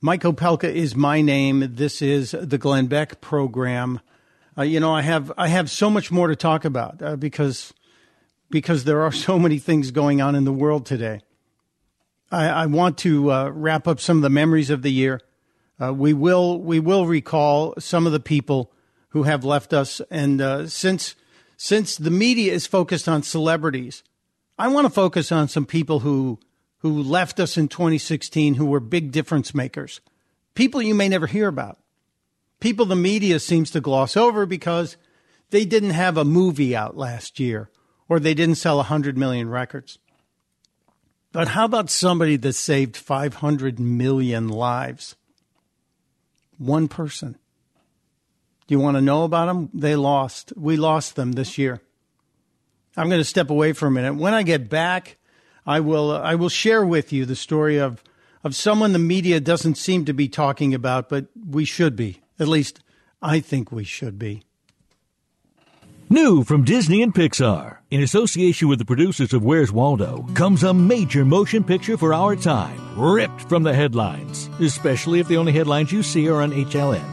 Mike 0.00 0.22
Opelka 0.22 0.72
is 0.72 0.94
my 0.94 1.20
name. 1.22 1.74
This 1.74 2.00
is 2.00 2.30
the 2.30 2.56
Glenn 2.56 2.86
Beck 2.86 3.20
program. 3.20 4.00
Uh, 4.56 4.62
you 4.62 4.78
know, 4.78 4.94
I 4.94 5.02
have 5.02 5.32
I 5.36 5.48
have 5.48 5.68
so 5.68 5.90
much 5.90 6.12
more 6.12 6.28
to 6.28 6.36
talk 6.36 6.64
about 6.64 7.02
uh, 7.02 7.16
because 7.16 7.74
because 8.48 8.84
there 8.84 9.02
are 9.02 9.10
so 9.26 9.40
many 9.40 9.58
things 9.58 9.90
going 9.90 10.20
on 10.20 10.36
in 10.36 10.44
the 10.44 10.52
world 10.52 10.86
today. 10.86 11.20
I, 12.30 12.48
I 12.48 12.66
want 12.66 12.96
to 12.98 13.32
uh, 13.32 13.48
wrap 13.48 13.88
up 13.88 13.98
some 13.98 14.18
of 14.18 14.22
the 14.22 14.30
memories 14.30 14.70
of 14.70 14.82
the 14.82 14.92
year. 14.92 15.20
Uh, 15.82 15.92
we 15.92 16.12
will 16.12 16.60
we 16.60 16.78
will 16.78 17.06
recall 17.06 17.74
some 17.80 18.06
of 18.06 18.12
the 18.12 18.20
people 18.20 18.70
who 19.10 19.24
have 19.24 19.44
left 19.44 19.72
us, 19.72 20.00
and 20.12 20.40
uh, 20.40 20.68
since 20.68 21.16
since 21.56 21.96
the 21.96 22.10
media 22.10 22.52
is 22.52 22.68
focused 22.68 23.08
on 23.08 23.24
celebrities, 23.24 24.04
I 24.56 24.68
want 24.68 24.84
to 24.86 24.92
focus 24.92 25.32
on 25.32 25.48
some 25.48 25.66
people 25.66 26.00
who 26.00 26.38
who 26.78 27.02
left 27.02 27.40
us 27.40 27.56
in 27.56 27.68
2016 27.68 28.54
who 28.54 28.66
were 28.66 28.80
big 28.80 29.10
difference 29.10 29.54
makers. 29.54 30.00
People 30.54 30.82
you 30.82 30.94
may 30.94 31.08
never 31.08 31.26
hear 31.26 31.48
about. 31.48 31.78
People 32.60 32.86
the 32.86 32.96
media 32.96 33.38
seems 33.38 33.70
to 33.70 33.80
gloss 33.80 34.16
over 34.16 34.46
because 34.46 34.96
they 35.50 35.64
didn't 35.64 35.90
have 35.90 36.16
a 36.16 36.24
movie 36.24 36.74
out 36.74 36.96
last 36.96 37.38
year 37.38 37.70
or 38.08 38.18
they 38.18 38.34
didn't 38.34 38.56
sell 38.56 38.76
100 38.76 39.16
million 39.16 39.48
records. 39.48 39.98
But 41.32 41.48
how 41.48 41.64
about 41.64 41.90
somebody 41.90 42.36
that 42.36 42.54
saved 42.54 42.96
500 42.96 43.78
million 43.78 44.48
lives? 44.48 45.14
One 46.56 46.88
person. 46.88 47.36
Do 48.66 48.74
you 48.74 48.80
want 48.80 48.96
to 48.96 49.02
know 49.02 49.24
about 49.24 49.46
them? 49.46 49.70
They 49.72 49.94
lost. 49.94 50.52
We 50.56 50.76
lost 50.76 51.16
them 51.16 51.32
this 51.32 51.58
year. 51.58 51.80
I'm 52.96 53.08
going 53.08 53.20
to 53.20 53.24
step 53.24 53.50
away 53.50 53.72
for 53.72 53.86
a 53.86 53.90
minute. 53.90 54.14
When 54.14 54.34
I 54.34 54.42
get 54.42 54.68
back, 54.68 55.17
I 55.68 55.80
will 55.80 56.10
uh, 56.10 56.20
I 56.20 56.34
will 56.34 56.48
share 56.48 56.84
with 56.84 57.12
you 57.12 57.26
the 57.26 57.36
story 57.36 57.76
of 57.76 58.02
of 58.42 58.56
someone 58.56 58.94
the 58.94 58.98
media 58.98 59.38
doesn't 59.38 59.74
seem 59.74 60.06
to 60.06 60.14
be 60.14 60.26
talking 60.26 60.72
about, 60.72 61.10
but 61.10 61.26
we 61.48 61.66
should 61.66 61.94
be. 61.94 62.22
At 62.40 62.48
least 62.48 62.80
I 63.20 63.40
think 63.40 63.70
we 63.70 63.84
should 63.84 64.18
be. 64.18 64.42
New 66.08 66.42
from 66.42 66.64
Disney 66.64 67.02
and 67.02 67.14
Pixar, 67.14 67.78
in 67.90 68.02
association 68.02 68.68
with 68.68 68.78
the 68.78 68.86
producers 68.86 69.34
of 69.34 69.44
Where's 69.44 69.70
Waldo, 69.70 70.26
comes 70.32 70.62
a 70.62 70.72
major 70.72 71.22
motion 71.22 71.62
picture 71.62 71.98
for 71.98 72.14
our 72.14 72.34
time, 72.34 72.80
ripped 72.98 73.42
from 73.42 73.62
the 73.62 73.74
headlines, 73.74 74.48
especially 74.60 75.20
if 75.20 75.28
the 75.28 75.36
only 75.36 75.52
headlines 75.52 75.92
you 75.92 76.02
see 76.02 76.30
are 76.30 76.40
on 76.40 76.52
HLN. 76.52 77.04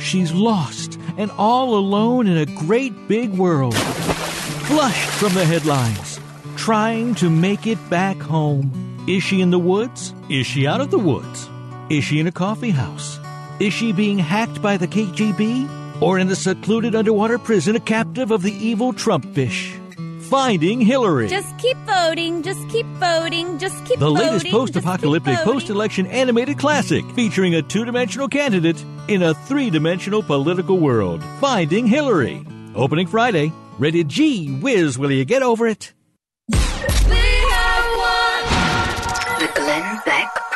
She's 0.00 0.32
lost 0.32 1.00
and 1.18 1.32
all 1.32 1.74
alone 1.74 2.28
in 2.28 2.36
a 2.36 2.46
great 2.46 3.08
big 3.08 3.30
world, 3.30 3.74
flushed 3.74 5.10
from 5.10 5.34
the 5.34 5.44
headlines, 5.44 6.20
trying 6.64 7.14
to 7.14 7.28
make 7.28 7.66
it 7.66 7.78
back 7.90 8.16
home. 8.16 8.72
Is 9.06 9.22
she 9.22 9.42
in 9.42 9.50
the 9.50 9.58
woods? 9.58 10.14
Is 10.30 10.46
she 10.46 10.66
out 10.66 10.80
of 10.80 10.90
the 10.90 10.98
woods? 10.98 11.50
Is 11.90 12.04
she 12.04 12.20
in 12.20 12.26
a 12.26 12.32
coffee 12.32 12.70
house? 12.70 13.20
Is 13.60 13.74
she 13.74 13.92
being 13.92 14.18
hacked 14.18 14.62
by 14.62 14.78
the 14.78 14.88
KGB? 14.88 15.68
or 16.00 16.18
in 16.18 16.26
the 16.26 16.34
secluded 16.34 16.94
underwater 16.94 17.38
prison, 17.38 17.76
a 17.76 17.80
captive 17.80 18.30
of 18.30 18.42
the 18.42 18.52
evil 18.52 18.92
Trump 18.92 19.24
fish. 19.34 19.76
Finding 20.22 20.80
Hillary. 20.80 21.28
Just 21.28 21.56
keep 21.58 21.76
voting, 21.86 22.42
just 22.42 22.66
keep 22.70 22.86
voting, 22.98 23.58
just 23.58 23.84
keep 23.84 23.98
the 23.98 24.06
voting. 24.06 24.26
The 24.26 24.32
latest 24.32 24.50
post 24.50 24.76
apocalyptic 24.76 25.36
post 25.40 25.68
election 25.68 26.06
animated 26.06 26.58
classic 26.58 27.04
featuring 27.14 27.54
a 27.54 27.62
two 27.62 27.84
dimensional 27.84 28.26
candidate 28.26 28.82
in 29.06 29.22
a 29.22 29.34
three 29.34 29.68
dimensional 29.68 30.22
political 30.22 30.78
world. 30.78 31.22
Finding 31.40 31.86
Hillary. 31.86 32.44
Opening 32.74 33.06
Friday. 33.06 33.52
Rated 33.78 34.08
G 34.08 34.58
Whiz, 34.60 34.98
will 34.98 35.12
you 35.12 35.24
get 35.24 35.42
over 35.42 35.66
it? 35.66 35.92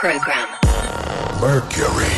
Program. 0.00 0.48
Mercury. 1.40 2.17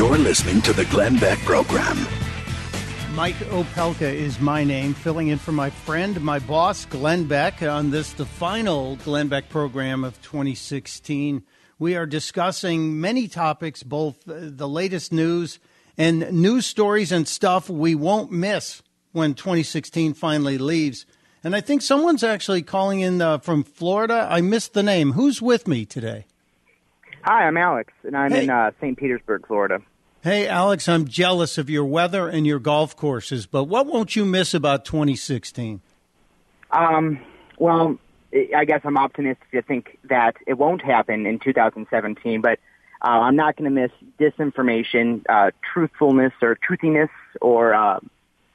You're 0.00 0.16
listening 0.16 0.62
to 0.62 0.72
the 0.72 0.84
Glenn 0.84 1.18
Beck 1.18 1.38
Program. 1.40 1.98
Mike 3.12 3.34
Opelka 3.50 4.02
is 4.02 4.40
my 4.40 4.62
name, 4.62 4.94
filling 4.94 5.28
in 5.28 5.36
for 5.36 5.52
my 5.52 5.68
friend, 5.68 6.18
my 6.22 6.38
boss, 6.38 6.86
Glenn 6.86 7.24
Beck, 7.24 7.60
on 7.62 7.90
this, 7.90 8.12
the 8.12 8.24
final 8.24 8.96
Glenn 8.96 9.28
Beck 9.28 9.48
program 9.48 10.04
of 10.04 10.22
2016. 10.22 11.42
We 11.78 11.96
are 11.96 12.06
discussing 12.06 13.00
many 13.00 13.28
topics, 13.28 13.82
both 13.82 14.22
the 14.24 14.68
latest 14.68 15.12
news 15.12 15.58
and 16.00 16.32
news 16.32 16.64
stories 16.64 17.12
and 17.12 17.28
stuff 17.28 17.68
we 17.68 17.94
won't 17.94 18.32
miss 18.32 18.82
when 19.12 19.34
2016 19.34 20.14
finally 20.14 20.56
leaves. 20.56 21.04
And 21.44 21.54
I 21.54 21.60
think 21.60 21.82
someone's 21.82 22.24
actually 22.24 22.62
calling 22.62 23.00
in 23.00 23.20
uh, 23.20 23.36
from 23.36 23.64
Florida. 23.64 24.26
I 24.30 24.40
missed 24.40 24.72
the 24.72 24.82
name. 24.82 25.12
Who's 25.12 25.42
with 25.42 25.68
me 25.68 25.84
today? 25.84 26.24
Hi, 27.22 27.46
I'm 27.46 27.58
Alex, 27.58 27.92
and 28.02 28.16
I'm 28.16 28.30
hey. 28.30 28.44
in 28.44 28.50
uh, 28.50 28.70
St. 28.80 28.96
Petersburg, 28.96 29.46
Florida. 29.46 29.82
Hey, 30.22 30.48
Alex, 30.48 30.88
I'm 30.88 31.06
jealous 31.06 31.58
of 31.58 31.68
your 31.68 31.84
weather 31.84 32.28
and 32.28 32.46
your 32.46 32.60
golf 32.60 32.96
courses, 32.96 33.44
but 33.44 33.64
what 33.64 33.84
won't 33.84 34.16
you 34.16 34.24
miss 34.24 34.54
about 34.54 34.86
2016? 34.86 35.82
Um, 36.70 37.20
well, 37.58 37.98
I 38.56 38.64
guess 38.64 38.80
I'm 38.84 38.96
optimistic 38.96 39.50
to 39.50 39.60
think 39.60 39.98
that 40.04 40.36
it 40.46 40.54
won't 40.54 40.80
happen 40.80 41.26
in 41.26 41.38
2017, 41.40 42.40
but 42.40 42.58
uh, 43.02 43.08
I'm 43.08 43.36
not 43.36 43.56
going 43.56 43.72
to 43.72 43.80
miss 43.80 43.90
disinformation, 44.18 45.24
uh, 45.28 45.50
truthfulness, 45.72 46.32
or 46.42 46.56
truthiness, 46.56 47.08
or 47.40 47.74
uh, 47.74 48.00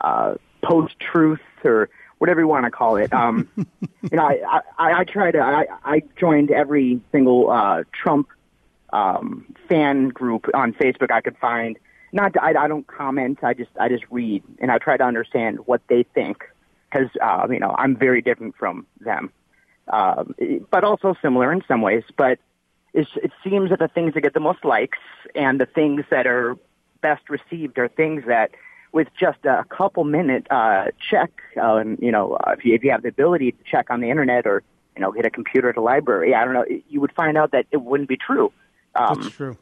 uh, 0.02 0.36
post-truth, 0.64 1.40
or 1.64 1.90
whatever 2.20 2.42
you 2.42 2.48
want 2.48 2.66
to 2.66 2.72
call 2.72 2.98
it. 2.98 3.12
Um, 3.12 3.50
you 3.58 3.68
know, 4.12 4.24
I, 4.24 4.62
I, 4.78 5.00
I 5.00 5.04
try 5.04 5.32
to. 5.32 5.40
I, 5.40 5.66
I 5.84 6.04
joined 6.20 6.52
every 6.52 7.02
single 7.12 7.50
uh, 7.50 7.84
Trump 7.92 8.28
um, 8.94 9.46
fan 9.68 10.10
group 10.10 10.46
on 10.54 10.74
Facebook 10.74 11.12
I 11.12 11.22
could 11.22 11.38
find. 11.38 11.78
Not, 12.12 12.38
I, 12.42 12.54
I 12.54 12.68
don't 12.68 12.88
comment. 12.88 13.40
I 13.44 13.54
just, 13.54 13.72
I 13.80 13.90
just 13.90 14.04
read, 14.10 14.44
and 14.60 14.72
I 14.72 14.78
try 14.78 14.96
to 14.96 15.04
understand 15.04 15.60
what 15.66 15.82
they 15.90 16.04
think 16.14 16.46
because, 16.90 17.10
uh, 17.22 17.48
you 17.50 17.60
know, 17.60 17.76
I'm 17.78 17.98
very 17.98 18.22
different 18.22 18.56
from 18.56 18.86
them, 19.02 19.34
um, 19.92 20.34
but 20.72 20.84
also 20.84 21.16
similar 21.22 21.52
in 21.52 21.62
some 21.68 21.82
ways. 21.82 22.04
But 22.16 22.40
it's, 22.96 23.12
it 23.18 23.32
seems 23.44 23.70
that 23.70 23.80
the 23.80 23.88
things 23.88 24.14
that 24.14 24.22
get 24.22 24.34
the 24.34 24.40
most 24.40 24.66
likes 24.66 24.98
and 25.36 25.60
the 25.60 25.66
things 25.66 26.06
that 26.10 26.26
are 26.26 26.58
best 27.02 27.30
received 27.30 27.78
are 27.78 27.88
things 27.88 28.24
that, 28.26 28.52
with 28.92 29.10
just 29.20 29.40
a 29.44 29.66
couple 29.66 30.06
minute 30.06 30.48
uh, 30.50 30.86
check, 31.12 31.32
uh, 31.58 31.76
and 31.76 32.00
you 32.02 32.12
know, 32.12 32.34
uh, 32.34 32.56
if 32.58 32.64
you, 32.64 32.74
if 32.74 32.84
you 32.84 32.92
have 32.92 33.04
the 33.04 33.10
ability 33.10 33.52
to 33.52 33.58
check 33.70 33.90
on 33.90 34.00
the 34.00 34.10
internet 34.10 34.48
or 34.48 34.64
you 34.96 35.02
know, 35.02 35.12
get 35.12 35.26
a 35.26 35.30
computer 35.30 35.70
at 35.70 35.76
a 35.76 35.82
library, 35.82 36.34
I 36.34 36.46
don't 36.46 36.54
know, 36.54 36.66
you 36.88 37.02
would 37.02 37.12
find 37.12 37.38
out 37.38 37.52
that 37.52 37.66
it 37.72 37.82
wouldn't 37.82 38.08
be 38.08 38.18
true. 38.18 38.54
Um, 38.96 39.22
That's 39.22 39.36
true. 39.36 39.58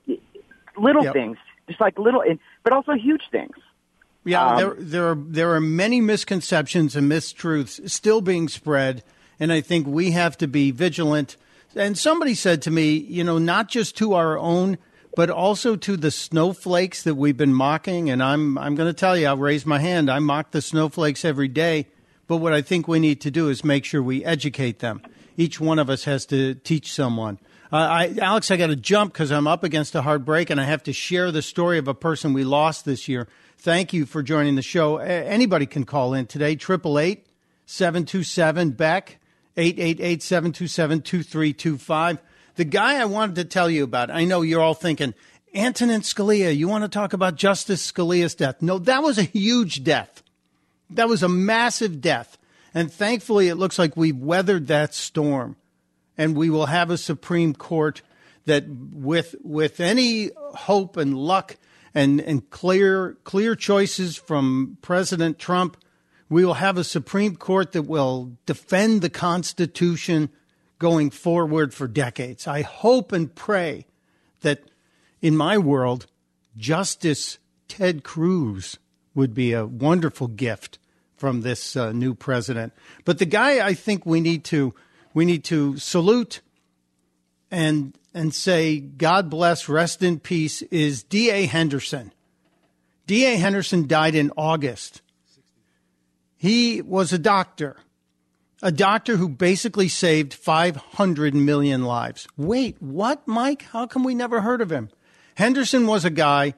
Little 0.78 1.04
yep. 1.04 1.13
things, 1.13 1.38
just 1.67 1.82
like 1.82 1.98
little, 1.98 2.24
but 2.63 2.72
also 2.72 2.93
huge 2.93 3.24
things. 3.32 3.56
Yeah, 4.26 4.46
um, 4.46 4.58
there 4.58 4.76
there 4.78 5.08
are 5.10 5.17
there 5.17 5.52
are 5.54 5.60
many 5.60 6.02
misconceptions 6.02 6.96
and 6.96 7.12
mistruths 7.12 7.89
still 7.89 8.22
being 8.22 8.48
spread, 8.48 9.04
and 9.39 9.52
I 9.52 9.62
think 9.62 9.86
we 9.88 10.12
have 10.12 10.38
to 10.38 10.48
be 10.48 10.72
vigilant. 10.72 11.36
And 11.75 11.97
somebody 11.97 12.36
said 12.36 12.62
to 12.63 12.71
me, 12.71 12.93
you 12.93 13.23
know, 13.23 13.38
not 13.38 13.69
just 13.69 13.97
to 13.97 14.13
our 14.13 14.38
own, 14.38 14.77
but 15.15 15.29
also 15.29 15.75
to 15.75 15.97
the 15.97 16.12
snowflakes 16.12 17.03
that 17.03 17.15
we've 17.15 17.38
been 17.38 17.53
mocking. 17.53 18.09
And 18.09 18.21
I'm 18.21 18.57
I'm 18.57 18.75
going 18.75 18.89
to 18.89 18.93
tell 18.93 19.17
you, 19.17 19.27
I'll 19.27 19.38
raise 19.38 19.65
my 19.65 19.79
hand. 19.79 20.09
I 20.09 20.19
mock 20.19 20.51
the 20.51 20.62
snowflakes 20.62 21.25
every 21.25 21.47
day. 21.47 21.88
But 22.27 22.38
what 22.38 22.53
I 22.53 22.62
think 22.62 22.88
we 22.88 22.99
need 22.99 23.21
to 23.21 23.31
do 23.31 23.49
is 23.49 23.63
make 23.63 23.86
sure 23.86 24.01
we 24.01 24.23
educate 24.23 24.79
them. 24.79 25.01
Each 25.36 25.59
one 25.59 25.79
of 25.79 25.89
us 25.89 26.05
has 26.05 26.25
to 26.27 26.55
teach 26.55 26.91
someone. 26.91 27.39
Uh, 27.71 27.77
I, 27.77 28.15
Alex, 28.21 28.51
I 28.51 28.57
got 28.57 28.67
to 28.67 28.75
jump 28.75 29.13
because 29.13 29.31
I'm 29.31 29.47
up 29.47 29.63
against 29.63 29.95
a 29.95 30.03
hard 30.03 30.25
break, 30.25 30.51
and 30.51 30.62
I 30.62 30.63
have 30.63 30.83
to 30.83 30.93
share 30.93 31.31
the 31.31 31.41
story 31.41 31.79
of 31.79 31.88
a 31.88 31.95
person 31.95 32.33
we 32.33 32.43
lost 32.43 32.86
this 32.86 33.07
year. 33.07 33.27
Thank 33.57 33.93
you 33.93 34.05
for 34.05 34.21
joining 34.21 34.55
the 34.55 34.62
show. 34.62 34.97
anybody 34.97 35.65
can 35.65 35.83
call 35.83 36.13
in 36.13 36.27
today. 36.27 36.55
Triple 36.55 36.99
eight 36.99 37.25
seven 37.65 38.05
two 38.05 38.23
seven 38.23 38.71
Beck 38.71 39.19
eight 39.58 39.80
eight 39.80 40.00
eight 40.00 40.24
seven 40.24 40.52
two 40.52 40.68
seven 40.68 41.02
two 41.02 41.24
three 41.24 41.54
two 41.54 41.78
five. 41.78 42.20
The 42.56 42.66
guy 42.66 43.00
I 43.00 43.06
wanted 43.06 43.36
to 43.36 43.46
tell 43.46 43.70
you 43.70 43.84
about. 43.84 44.12
I 44.12 44.26
know 44.26 44.42
you're 44.42 44.62
all 44.62 44.74
thinking 44.74 45.13
Antonin 45.56 46.02
Scalia. 46.02 46.56
You 46.56 46.68
want 46.68 46.84
to 46.84 46.89
talk 46.89 47.13
about 47.13 47.36
Justice 47.36 47.92
Scalia's 47.92 48.36
death? 48.36 48.62
No, 48.62 48.80
that 48.80 49.04
was 49.04 49.18
a 49.18 49.24
huge 49.24 49.84
death. 49.84 50.24
That 50.89 51.10
was 51.10 51.24
a 51.24 51.30
massive 51.30 52.02
death. 52.02 52.38
And 52.74 52.92
thankfully, 52.92 53.48
it 53.50 53.56
looks 53.56 53.78
like 53.78 53.96
we've 53.96 54.18
weathered 54.18 54.68
that 54.68 54.94
storm 54.94 55.56
and 56.18 56.36
we 56.36 56.50
will 56.50 56.68
have 56.68 56.89
a 56.89 56.98
Supreme 56.98 57.54
Court 57.54 58.02
that, 58.46 58.68
with 58.68 59.36
with 59.44 59.80
any 59.80 60.32
hope 60.36 60.98
and 60.98 61.18
luck 61.18 61.58
and 61.94 62.20
and 62.20 62.50
clear 62.50 63.18
clear 63.24 63.56
choices 63.56 64.18
from 64.18 64.78
President 64.82 65.39
Trump, 65.39 65.78
we 66.34 66.43
will 66.43 66.56
have 66.56 66.80
a 66.80 66.84
Supreme 66.84 67.36
Court 67.36 67.74
that 67.74 67.84
will 67.84 68.36
defend 68.48 69.04
the 69.04 69.10
Constitution 69.10 70.30
going 70.80 71.12
forward 71.12 71.76
for 71.76 71.88
decades. 71.88 72.48
I 72.48 72.63
hope 72.63 73.12
and 73.12 73.34
pray 73.34 73.86
that 74.41 74.63
in 75.22 75.38
my 75.38 75.60
world, 75.60 76.08
Justice 76.58 77.38
Ted 77.67 78.04
Cruz 78.04 78.80
would 79.13 79.36
be 79.36 79.54
a 79.54 79.63
wonderful 79.63 80.28
gift 80.28 80.80
from 81.15 81.41
this 81.41 81.76
uh, 81.76 81.91
new 81.91 82.15
president. 82.15 82.74
But 83.06 83.19
the 83.19 83.28
guy 83.28 83.63
I 83.63 83.76
think 83.76 84.04
we 84.04 84.19
need 84.19 84.43
to 84.46 84.74
we 85.13 85.26
need 85.26 85.43
to 85.46 85.78
salute 85.78 86.41
and 87.52 87.96
and 88.12 88.34
say 88.34 88.80
God 88.80 89.30
bless, 89.30 89.69
rest 89.69 90.02
in 90.02 90.19
peace 90.19 90.63
is 90.63 91.04
D.A. 91.04 91.46
Henderson. 91.46 92.12
D.A. 93.06 93.36
Henderson 93.36 93.86
died 93.86 94.15
in 94.15 94.32
August. 94.36 95.04
He 96.43 96.82
was 96.82 97.13
a 97.13 97.17
doctor. 97.17 97.77
A 98.62 98.69
doctor 98.69 99.15
who 99.15 99.29
basically 99.29 99.88
saved 99.88 100.34
500 100.34 101.34
million 101.34 101.86
lives. 101.86 102.27
Wait, 102.36 102.75
what, 102.82 103.25
Mike? 103.25 103.62
How 103.71 103.88
come 103.88 104.03
we 104.03 104.13
never 104.13 104.41
heard 104.41 104.60
of 104.60 104.69
him? 104.69 104.89
Henderson 105.36 105.88
was 105.88 106.03
a 106.03 106.10
guy 106.10 106.56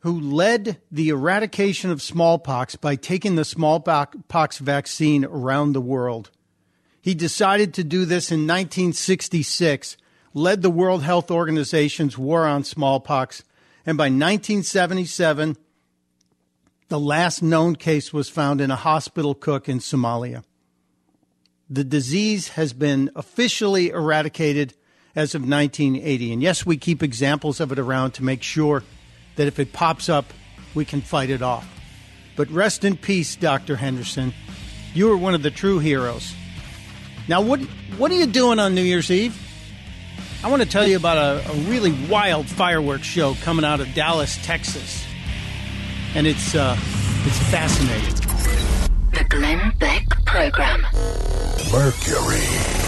who 0.00 0.18
led 0.18 0.80
the 0.90 1.10
eradication 1.10 1.92
of 1.92 2.02
smallpox 2.02 2.74
by 2.74 2.96
taking 2.96 3.36
the 3.36 3.44
smallpox 3.44 4.58
vaccine 4.58 5.24
around 5.24 5.72
the 5.72 5.80
world. 5.80 6.32
He 7.00 7.14
decided 7.14 7.74
to 7.74 7.84
do 7.84 8.04
this 8.04 8.32
in 8.32 8.40
1966, 8.40 9.96
led 10.32 10.62
the 10.62 10.68
World 10.68 11.04
Health 11.04 11.30
Organization's 11.30 12.18
war 12.18 12.44
on 12.44 12.64
smallpox, 12.64 13.44
and 13.86 13.96
by 13.96 14.06
1977, 14.06 15.58
the 16.88 17.00
last 17.00 17.42
known 17.42 17.76
case 17.76 18.12
was 18.12 18.28
found 18.28 18.60
in 18.60 18.70
a 18.70 18.76
hospital 18.76 19.34
cook 19.34 19.68
in 19.68 19.78
Somalia. 19.78 20.44
The 21.70 21.84
disease 21.84 22.48
has 22.48 22.72
been 22.72 23.10
officially 23.16 23.88
eradicated 23.88 24.74
as 25.16 25.34
of 25.34 25.42
1980. 25.42 26.32
And 26.32 26.42
yes, 26.42 26.66
we 26.66 26.76
keep 26.76 27.02
examples 27.02 27.60
of 27.60 27.72
it 27.72 27.78
around 27.78 28.12
to 28.12 28.24
make 28.24 28.42
sure 28.42 28.82
that 29.36 29.46
if 29.46 29.58
it 29.58 29.72
pops 29.72 30.08
up, 30.08 30.26
we 30.74 30.84
can 30.84 31.00
fight 31.00 31.30
it 31.30 31.42
off. 31.42 31.66
But 32.36 32.50
rest 32.50 32.84
in 32.84 32.96
peace, 32.96 33.36
Dr. 33.36 33.76
Henderson. 33.76 34.34
You 34.92 35.10
are 35.12 35.16
one 35.16 35.34
of 35.34 35.42
the 35.42 35.50
true 35.50 35.78
heroes. 35.78 36.34
Now, 37.28 37.40
what, 37.40 37.60
what 37.96 38.10
are 38.10 38.16
you 38.16 38.26
doing 38.26 38.58
on 38.58 38.74
New 38.74 38.82
Year's 38.82 39.10
Eve? 39.10 39.40
I 40.42 40.50
want 40.50 40.62
to 40.62 40.68
tell 40.68 40.86
you 40.86 40.96
about 40.96 41.16
a, 41.16 41.50
a 41.50 41.54
really 41.70 41.92
wild 42.08 42.46
fireworks 42.46 43.06
show 43.06 43.34
coming 43.42 43.64
out 43.64 43.80
of 43.80 43.94
Dallas, 43.94 44.36
Texas. 44.44 45.04
And 46.14 46.26
it's, 46.28 46.54
uh, 46.54 46.76
it's 47.24 47.38
fascinating. 47.50 48.14
The 49.12 49.24
Glenn 49.28 49.72
Beck 49.78 50.06
Program. 50.24 50.82
Mercury. 51.72 52.83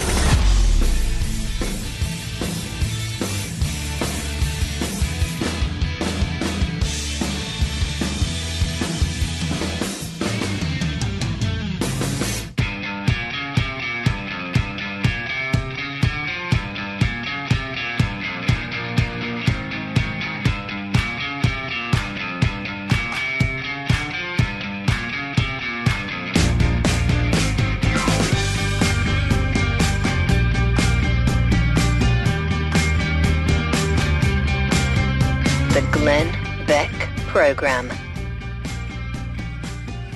Program. 37.27 37.91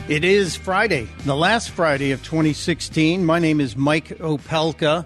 It 0.08 0.24
is 0.24 0.56
Friday, 0.56 1.10
the 1.26 1.36
last 1.36 1.72
Friday 1.72 2.12
of 2.12 2.24
2016. 2.24 3.26
My 3.26 3.40
name 3.40 3.60
is 3.60 3.76
Mike 3.76 4.08
Opelka. 4.20 5.06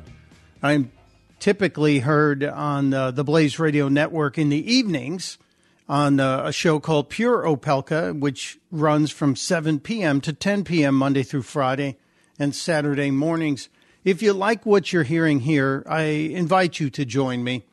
I'm 0.61 0.91
typically 1.39 1.97
heard 1.97 2.43
on 2.43 2.93
uh, 2.93 3.09
the 3.09 3.23
Blaze 3.23 3.57
Radio 3.57 3.87
Network 3.89 4.37
in 4.37 4.49
the 4.49 4.71
evenings 4.71 5.39
on 5.89 6.19
uh, 6.19 6.43
a 6.45 6.53
show 6.53 6.79
called 6.79 7.09
Pure 7.09 7.45
Opelka, 7.45 8.17
which 8.17 8.59
runs 8.69 9.09
from 9.09 9.35
7 9.35 9.79
p.m. 9.79 10.21
to 10.21 10.33
10 10.33 10.65
p.m. 10.65 10.93
Monday 10.93 11.23
through 11.23 11.41
Friday 11.41 11.97
and 12.37 12.53
Saturday 12.53 13.09
mornings. 13.09 13.69
If 14.03 14.21
you 14.21 14.33
like 14.33 14.67
what 14.67 14.93
you're 14.93 15.01
hearing 15.01 15.39
here, 15.39 15.83
I 15.89 16.03
invite 16.03 16.79
you 16.79 16.91
to 16.91 17.05
join 17.05 17.43
me. 17.43 17.63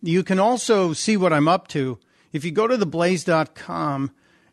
You 0.00 0.22
can 0.22 0.38
also 0.38 0.94
see 0.94 1.18
what 1.18 1.34
I'm 1.34 1.46
up 1.46 1.68
to 1.68 1.98
if 2.32 2.44
you 2.44 2.50
go 2.50 2.66
to 2.66 2.76
theblaze.com 2.76 4.10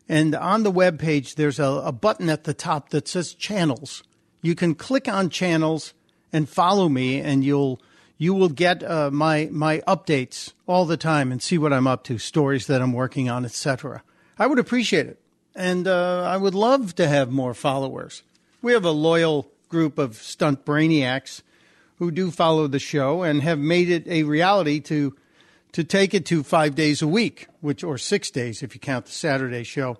and 0.08 0.34
on 0.34 0.62
the 0.62 0.70
web 0.70 0.98
page, 0.98 1.34
there's 1.34 1.58
a, 1.58 1.64
a 1.64 1.92
button 1.92 2.30
at 2.30 2.44
the 2.44 2.54
top 2.54 2.90
that 2.90 3.06
says 3.06 3.34
channels. 3.34 4.02
You 4.40 4.54
can 4.54 4.74
click 4.74 5.06
on 5.08 5.28
channels 5.28 5.92
and 6.32 6.48
follow 6.48 6.88
me, 6.88 7.20
and 7.20 7.44
you'll 7.44 7.80
you 8.16 8.34
will 8.34 8.48
get 8.48 8.82
uh, 8.82 9.10
my 9.10 9.48
my 9.50 9.78
updates 9.86 10.52
all 10.66 10.84
the 10.84 10.96
time 10.96 11.30
and 11.30 11.42
see 11.42 11.58
what 11.58 11.72
I'm 11.72 11.86
up 11.86 12.04
to, 12.04 12.18
stories 12.18 12.66
that 12.66 12.80
I'm 12.80 12.92
working 12.92 13.28
on, 13.28 13.44
etc. 13.44 14.02
I 14.38 14.46
would 14.46 14.58
appreciate 14.58 15.06
it, 15.06 15.20
and 15.54 15.86
uh, 15.86 16.22
I 16.22 16.36
would 16.36 16.54
love 16.54 16.94
to 16.96 17.08
have 17.08 17.30
more 17.30 17.54
followers. 17.54 18.22
We 18.62 18.72
have 18.72 18.84
a 18.84 18.90
loyal 18.90 19.50
group 19.68 19.98
of 19.98 20.16
stunt 20.16 20.64
brainiacs 20.64 21.42
who 21.96 22.10
do 22.10 22.30
follow 22.30 22.66
the 22.66 22.78
show 22.78 23.22
and 23.22 23.42
have 23.42 23.58
made 23.58 23.90
it 23.90 24.06
a 24.06 24.22
reality 24.22 24.80
to 24.80 25.16
to 25.72 25.84
take 25.84 26.14
it 26.14 26.24
to 26.26 26.42
five 26.42 26.74
days 26.74 27.02
a 27.02 27.08
week, 27.08 27.46
which 27.60 27.84
or 27.84 27.98
six 27.98 28.30
days 28.30 28.62
if 28.62 28.74
you 28.74 28.80
count 28.80 29.06
the 29.06 29.12
Saturday 29.12 29.64
show. 29.64 29.98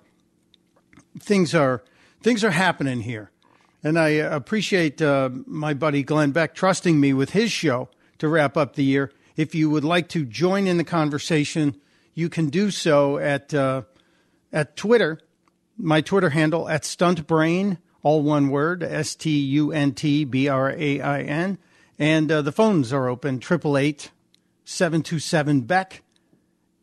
Things 1.18 1.54
are 1.54 1.82
things 2.22 2.44
are 2.44 2.50
happening 2.50 3.02
here, 3.02 3.30
and 3.82 3.98
I 3.98 4.08
appreciate 4.08 5.02
uh, 5.02 5.30
my 5.46 5.74
buddy 5.74 6.02
Glenn 6.02 6.30
Beck 6.30 6.54
trusting 6.54 6.98
me 6.98 7.12
with 7.12 7.30
his 7.30 7.50
show 7.50 7.88
to 8.18 8.28
wrap 8.28 8.56
up 8.56 8.74
the 8.74 8.84
year. 8.84 9.12
If 9.36 9.54
you 9.54 9.70
would 9.70 9.84
like 9.84 10.08
to 10.10 10.24
join 10.24 10.66
in 10.66 10.78
the 10.78 10.84
conversation, 10.84 11.76
you 12.14 12.28
can 12.28 12.48
do 12.48 12.70
so 12.70 13.18
at 13.18 13.52
uh, 13.54 13.82
at 14.52 14.76
Twitter. 14.76 15.20
My 15.76 16.00
Twitter 16.00 16.30
handle 16.30 16.68
at 16.68 16.82
StuntBrain, 16.82 17.78
all 18.02 18.22
one 18.22 18.48
word, 18.48 18.82
S 18.82 19.14
T 19.14 19.30
U 19.38 19.72
N 19.72 19.92
T 19.92 20.24
B 20.24 20.48
R 20.48 20.70
A 20.70 21.00
I 21.00 21.20
N, 21.22 21.58
and 21.98 22.30
uh, 22.30 22.42
the 22.42 22.52
phones 22.52 22.92
are 22.92 23.08
open 23.08 23.38
triple 23.38 23.76
eight 23.76 24.10
727 24.68 25.62
Beck. 25.62 26.02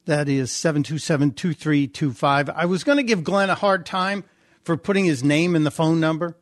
That 0.05 0.27
is 0.27 0.51
727 0.51 1.33
2325. 1.33 2.49
I 2.49 2.65
was 2.65 2.83
going 2.83 2.97
to 2.97 3.03
give 3.03 3.23
Glenn 3.23 3.51
a 3.51 3.55
hard 3.55 3.85
time 3.85 4.23
for 4.63 4.75
putting 4.75 5.05
his 5.05 5.23
name 5.23 5.55
in 5.55 5.65
the 5.65 5.71
phone 5.71 5.99
number. 5.99 6.35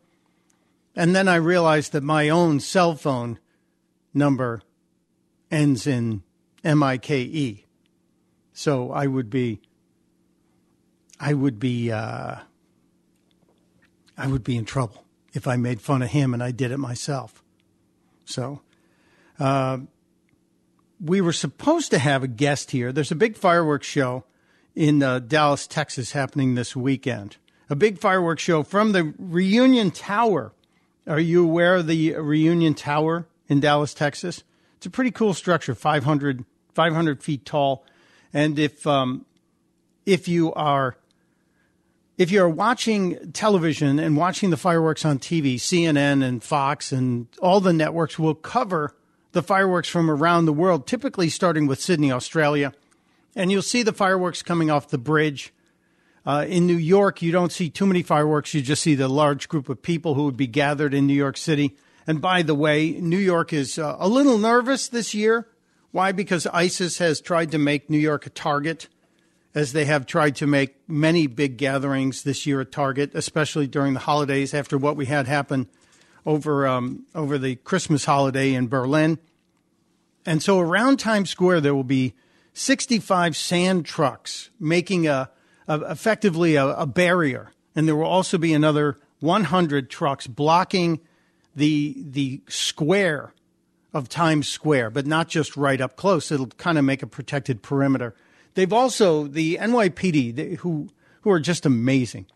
And 0.96 1.14
then 1.14 1.28
I 1.28 1.36
realized 1.36 1.92
that 1.92 2.02
my 2.02 2.30
own 2.30 2.62
cell 2.62 2.96
phone 2.96 3.40
number 4.14 4.62
ends 5.52 5.86
in 5.86 6.24
M 6.64 6.82
I 6.82 6.98
K 6.98 7.22
E. 7.24 7.66
So 8.54 8.92
I 8.94 9.08
would 9.08 9.30
be, 9.30 9.60
I 11.20 11.34
would 11.34 11.60
be, 11.60 11.92
uh, 11.92 12.38
I 14.18 14.28
would 14.28 14.46
be 14.46 14.56
in 14.56 14.64
trouble 14.64 15.04
if 15.34 15.46
I 15.46 15.58
made 15.58 15.82
fun 15.82 16.04
of 16.04 16.10
him 16.10 16.34
and 16.34 16.42
I 16.42 16.52
did 16.52 16.72
it 16.72 16.78
myself. 16.78 17.44
So, 18.24 18.62
uh, 19.40 19.80
we 21.00 21.22
were 21.22 21.34
supposed 21.34 21.92
to 21.92 22.00
have 22.00 22.24
a 22.24 22.28
guest 22.28 22.72
here. 22.72 22.92
There's 22.92 23.12
a 23.12 23.16
big 23.16 23.36
fireworks 23.36 23.88
show 23.88 24.24
in 24.76 25.04
uh, 25.04 25.20
Dallas, 25.20 25.68
Texas, 25.68 26.12
happening 26.12 26.56
this 26.56 26.76
weekend. 26.76 27.38
A 27.70 27.76
big 27.76 28.00
fireworks 28.00 28.44
show 28.44 28.64
from 28.64 28.92
the 28.92 29.14
Reunion 29.18 29.92
Tower. 29.92 30.54
Are 31.08 31.20
you 31.20 31.44
aware 31.44 31.76
of 31.76 31.88
the 31.88 32.16
Reunion 32.16 32.74
Tower 32.74 33.28
in 33.48 33.60
Dallas, 33.60 33.94
Texas? 33.94 34.44
It's 34.78 34.86
a 34.86 34.90
pretty 34.90 35.12
cool 35.12 35.34
structure, 35.34 35.76
500, 35.76 36.46
500 36.74 37.24
feet 37.24 37.46
tall. 37.46 37.86
And 38.34 38.58
if 38.58 38.86
um, 38.88 39.26
if 40.06 40.28
you 40.28 40.54
are 40.54 40.98
if 42.18 42.32
you're 42.32 42.50
watching 42.50 43.32
television 43.32 44.00
and 44.00 44.16
watching 44.16 44.50
the 44.50 44.58
fireworks 44.58 45.04
on 45.06 45.20
TV, 45.20 45.56
CNN 45.56 46.24
and 46.24 46.44
Fox 46.44 46.92
and 46.92 47.28
all 47.42 47.60
the 47.60 47.74
networks 47.74 48.20
will 48.20 48.36
cover 48.36 48.96
the 49.34 49.44
fireworks 49.44 49.90
from 49.90 50.10
around 50.10 50.46
the 50.46 50.54
world, 50.54 50.88
typically 50.88 51.28
starting 51.28 51.68
with 51.68 51.82
Sydney, 51.82 52.12
Australia. 52.12 52.72
And 53.36 53.52
you'll 53.52 53.64
see 53.64 53.84
the 53.84 53.92
fireworks 53.92 54.44
coming 54.44 54.72
off 54.72 54.88
the 54.88 54.98
bridge. 54.98 55.52
Uh, 56.26 56.46
in 56.48 56.66
New 56.66 56.78
York, 56.78 57.22
you 57.22 57.32
don't 57.32 57.52
see 57.52 57.70
too 57.70 57.86
many 57.86 58.04
fireworks. 58.04 58.54
You 58.54 58.62
just 58.62 58.84
see 58.84 58.96
the 58.96 59.10
large 59.10 59.50
group 59.50 59.68
of 59.70 59.82
people 59.82 60.14
who 60.14 60.26
would 60.26 60.38
be 60.38 60.48
gathered 60.48 60.94
in 60.94 61.08
New 61.08 61.16
York 61.16 61.36
City. 61.36 61.76
And 62.08 62.22
by 62.22 62.44
the 62.44 62.56
way, 62.56 62.92
New 62.92 63.18
York 63.18 63.52
is 63.52 63.78
uh, 63.78 63.98
a 64.00 64.08
little 64.08 64.38
nervous 64.38 64.88
this 64.88 65.14
year. 65.14 65.48
Why? 65.92 66.12
Because 66.12 66.48
ISIS 66.48 67.00
has 67.00 67.20
tried 67.20 67.52
to 67.52 67.58
make 67.58 67.90
New 67.90 67.98
York 67.98 68.26
a 68.26 68.30
target, 68.30 68.88
as 69.56 69.74
they 69.74 69.86
have 69.86 70.06
tried 70.06 70.36
to 70.38 70.48
make 70.48 70.76
many 70.88 71.28
big 71.28 71.58
gatherings 71.58 72.24
this 72.24 72.46
year 72.46 72.62
a 72.62 72.66
target, 72.66 73.12
especially 73.14 73.68
during 73.68 73.94
the 73.94 74.00
holidays 74.02 74.54
after 74.54 74.78
what 74.78 74.96
we 74.96 75.08
had 75.08 75.28
happen 75.28 75.68
over 76.26 76.68
um, 76.68 77.06
over 77.14 77.38
the 77.38 77.56
Christmas 77.58 78.06
holiday 78.06 78.54
in 78.54 78.68
Berlin. 78.68 79.20
And 80.26 80.42
so 80.42 80.60
around 80.60 80.98
Times 80.98 81.30
Square, 81.30 81.62
there 81.62 81.76
will 81.76 81.84
be 81.84 82.14
65 82.54 83.36
sand 83.36 83.86
trucks 83.86 84.50
making 84.60 85.08
a, 85.08 85.30
a 85.68 85.92
effectively 85.92 86.56
a, 86.56 86.68
a, 86.68 86.86
barrier, 86.86 87.52
and 87.76 87.88
there 87.88 87.96
will 87.96 88.06
also 88.06 88.38
be 88.38 88.54
another 88.54 88.98
100 89.20 89.90
trucks 89.90 90.28
blocking 90.28 91.00
the 91.56 91.96
the 91.98 92.42
square 92.48 93.34
of 93.94 94.10
Times 94.10 94.48
Square, 94.48 94.92
but 94.92 95.06
not 95.06 95.28
just 95.28 95.58
right 95.58 95.80
up 95.80 95.96
close. 95.96 96.32
It'll 96.32 96.48
kind 96.48 96.78
of 96.78 96.86
make 96.86 97.04
a 97.04 97.08
protected 97.08 97.62
perimeter. 97.62 98.16
They've 98.56 98.74
also 98.74 99.28
the 99.28 99.58
NYPD, 99.60 100.36
they, 100.36 100.54
who 100.56 100.90
who 101.22 101.32
are 101.32 101.40
just 101.40 101.66
amazing. 101.66 102.28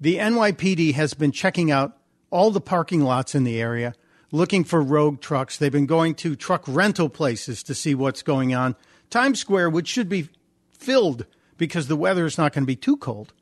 The 0.00 0.16
NYPD 0.16 0.94
has 0.94 1.14
been 1.14 1.32
checking 1.32 1.70
out 1.70 1.96
all 2.32 2.50
the 2.50 2.60
parking 2.60 3.02
lots 3.02 3.34
in 3.36 3.44
the 3.44 3.60
area, 3.60 3.94
looking 4.32 4.64
for 4.64 4.82
rogue 4.82 5.20
trucks. 5.20 5.56
They've 5.56 5.70
been 5.70 5.86
going 5.86 6.14
to 6.16 6.34
truck 6.34 6.64
rental 6.66 7.08
places 7.08 7.62
to 7.64 7.74
see 7.74 7.94
what's 7.94 8.22
going 8.22 8.54
on. 8.54 8.74
Times 9.10 9.38
Square, 9.38 9.70
which 9.70 9.86
should 9.86 10.08
be 10.08 10.30
filled 10.72 11.26
because 11.58 11.86
the 11.86 11.96
weather 11.96 12.26
is 12.26 12.38
not 12.38 12.52
going 12.52 12.64
to 12.64 12.66
be 12.66 12.74
too 12.74 12.96
cold. 12.96 13.32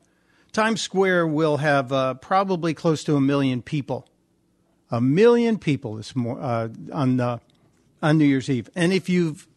Times 0.51 0.81
Square 0.81 1.27
will 1.27 1.57
have 1.57 1.93
uh, 1.93 2.15
probably 2.15 2.73
close 2.73 3.03
to 3.05 3.15
a 3.15 3.21
million 3.21 3.61
people. 3.61 4.07
A 4.91 4.99
million 4.99 5.57
people 5.57 5.95
this 5.95 6.13
mo- 6.13 6.37
uh, 6.37 6.67
on 6.91 7.21
uh, 7.21 7.37
on 8.03 8.17
New 8.17 8.25
Year's 8.25 8.49
Eve. 8.49 8.69
And 8.75 8.91
if 8.91 9.07
you've 9.07 9.47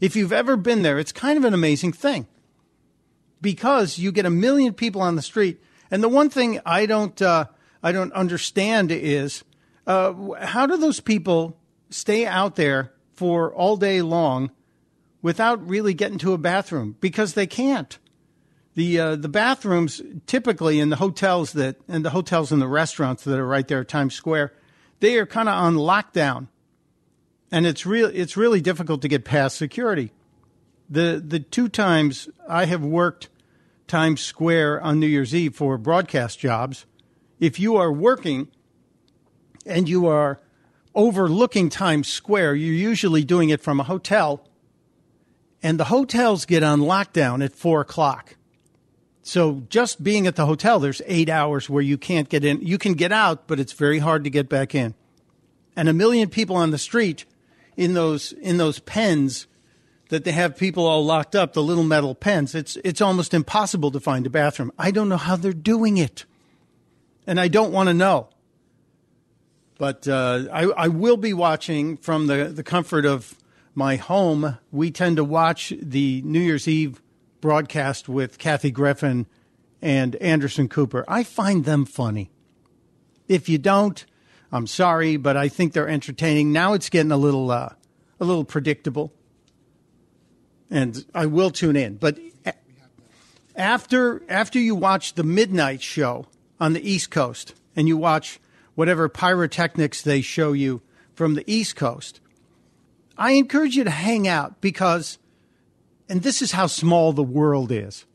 if 0.00 0.14
you've 0.14 0.32
ever 0.32 0.56
been 0.56 0.82
there, 0.82 1.00
it's 1.00 1.10
kind 1.10 1.36
of 1.36 1.44
an 1.44 1.52
amazing 1.52 1.92
thing 1.92 2.28
because 3.40 3.98
you 3.98 4.12
get 4.12 4.26
a 4.26 4.30
million 4.30 4.72
people 4.72 5.02
on 5.02 5.16
the 5.16 5.22
street. 5.22 5.60
And 5.90 6.04
the 6.04 6.08
one 6.08 6.30
thing 6.30 6.60
I 6.64 6.86
don't 6.86 7.20
uh, 7.20 7.46
I 7.86 7.92
don't 7.92 8.12
understand 8.14 8.90
is 8.90 9.44
uh, 9.86 10.12
how 10.40 10.66
do 10.66 10.76
those 10.76 10.98
people 10.98 11.56
stay 11.88 12.26
out 12.26 12.56
there 12.56 12.92
for 13.14 13.54
all 13.54 13.76
day 13.76 14.02
long 14.02 14.50
without 15.22 15.64
really 15.68 15.94
getting 15.94 16.18
to 16.18 16.32
a 16.32 16.38
bathroom 16.38 16.96
because 17.00 17.34
they 17.34 17.46
can't. 17.46 17.96
The 18.74 18.98
uh, 18.98 19.14
the 19.14 19.28
bathrooms 19.28 20.02
typically 20.26 20.80
in 20.80 20.88
the 20.88 20.96
hotels 20.96 21.52
that 21.52 21.76
and 21.86 22.04
the 22.04 22.10
hotels 22.10 22.50
and 22.50 22.60
the 22.60 22.66
restaurants 22.66 23.22
that 23.22 23.38
are 23.38 23.46
right 23.46 23.68
there 23.68 23.82
at 23.82 23.88
Times 23.88 24.16
Square, 24.16 24.52
they 24.98 25.16
are 25.18 25.24
kind 25.24 25.48
of 25.48 25.54
on 25.54 25.76
lockdown, 25.76 26.48
and 27.52 27.66
it's 27.66 27.86
real 27.86 28.10
it's 28.12 28.36
really 28.36 28.60
difficult 28.60 29.00
to 29.02 29.08
get 29.08 29.24
past 29.24 29.56
security. 29.56 30.10
The 30.90 31.22
the 31.24 31.38
two 31.38 31.68
times 31.68 32.28
I 32.48 32.64
have 32.64 32.82
worked 32.84 33.28
Times 33.86 34.22
Square 34.22 34.80
on 34.80 34.98
New 34.98 35.06
Year's 35.06 35.32
Eve 35.32 35.54
for 35.54 35.78
broadcast 35.78 36.40
jobs, 36.40 36.84
if 37.40 37.60
you 37.60 37.76
are 37.76 37.92
working 37.92 38.48
and 39.64 39.88
you 39.88 40.06
are 40.06 40.40
overlooking 40.94 41.68
Times 41.68 42.08
Square, 42.08 42.56
you're 42.56 42.74
usually 42.74 43.24
doing 43.24 43.50
it 43.50 43.60
from 43.60 43.80
a 43.80 43.84
hotel, 43.84 44.46
and 45.62 45.78
the 45.78 45.84
hotels 45.84 46.46
get 46.46 46.62
on 46.62 46.80
lockdown 46.80 47.44
at 47.44 47.54
four 47.54 47.80
o'clock. 47.80 48.36
So 49.22 49.64
just 49.68 50.04
being 50.04 50.26
at 50.26 50.36
the 50.36 50.46
hotel, 50.46 50.78
there's 50.78 51.02
eight 51.04 51.28
hours 51.28 51.68
where 51.68 51.82
you 51.82 51.98
can't 51.98 52.28
get 52.28 52.44
in. 52.44 52.62
You 52.62 52.78
can 52.78 52.94
get 52.94 53.10
out, 53.10 53.48
but 53.48 53.58
it's 53.58 53.72
very 53.72 53.98
hard 53.98 54.22
to 54.24 54.30
get 54.30 54.48
back 54.48 54.74
in. 54.74 54.94
And 55.74 55.88
a 55.88 55.92
million 55.92 56.30
people 56.30 56.56
on 56.56 56.70
the 56.70 56.78
street 56.78 57.24
in 57.76 57.94
those 57.94 58.32
in 58.32 58.56
those 58.56 58.78
pens 58.78 59.46
that 60.08 60.24
they 60.24 60.32
have 60.32 60.56
people 60.56 60.86
all 60.86 61.04
locked 61.04 61.34
up, 61.34 61.52
the 61.52 61.62
little 61.62 61.84
metal 61.84 62.14
pens. 62.14 62.54
It's 62.54 62.76
it's 62.84 63.00
almost 63.00 63.34
impossible 63.34 63.90
to 63.90 64.00
find 64.00 64.26
a 64.26 64.30
bathroom. 64.30 64.72
I 64.78 64.92
don't 64.92 65.08
know 65.08 65.16
how 65.16 65.36
they're 65.36 65.52
doing 65.52 65.96
it, 65.96 66.24
and 67.26 67.40
I 67.40 67.48
don't 67.48 67.72
want 67.72 67.88
to 67.88 67.94
know. 67.94 68.28
But 69.78 70.08
uh, 70.08 70.44
I, 70.52 70.64
I 70.64 70.88
will 70.88 71.16
be 71.16 71.32
watching 71.32 71.96
from 71.96 72.28
the, 72.28 72.44
the 72.44 72.62
comfort 72.62 73.04
of 73.04 73.34
my 73.74 73.96
home. 73.96 74.58
We 74.72 74.90
tend 74.90 75.16
to 75.16 75.24
watch 75.24 75.72
the 75.80 76.22
New 76.22 76.40
Year's 76.40 76.66
Eve 76.66 77.02
broadcast 77.40 78.08
with 78.08 78.38
Kathy 78.38 78.70
Griffin 78.70 79.26
and 79.82 80.16
Anderson 80.16 80.68
Cooper. 80.68 81.04
I 81.06 81.24
find 81.24 81.64
them 81.64 81.84
funny. 81.84 82.30
If 83.28 83.48
you 83.48 83.58
don't, 83.58 84.04
I'm 84.50 84.66
sorry, 84.66 85.16
but 85.16 85.36
I 85.36 85.48
think 85.48 85.72
they're 85.72 85.88
entertaining. 85.88 86.52
Now 86.52 86.72
it's 86.72 86.88
getting 86.88 87.12
a 87.12 87.16
little 87.16 87.50
uh, 87.50 87.70
a 88.18 88.24
little 88.24 88.44
predictable, 88.44 89.12
and 90.70 91.04
I 91.14 91.26
will 91.26 91.50
tune 91.50 91.76
in. 91.76 91.96
But 91.96 92.18
after 93.56 94.22
after 94.28 94.58
you 94.58 94.74
watch 94.74 95.14
the 95.14 95.24
midnight 95.24 95.82
show 95.82 96.26
on 96.60 96.72
the 96.72 96.88
East 96.88 97.10
Coast 97.10 97.54
and 97.74 97.88
you 97.88 97.96
watch 97.96 98.40
whatever 98.74 99.08
pyrotechnics 99.08 100.02
they 100.02 100.20
show 100.20 100.52
you 100.52 100.82
from 101.14 101.34
the 101.34 101.44
East 101.50 101.76
Coast, 101.76 102.20
I 103.16 103.32
encourage 103.32 103.76
you 103.76 103.84
to 103.84 103.90
hang 103.90 104.28
out 104.28 104.60
because 104.60 105.18
and 106.08 106.22
this 106.22 106.40
is 106.42 106.52
how 106.52 106.66
small 106.66 107.12
the 107.12 107.22
world 107.22 107.72
is. 107.72 108.06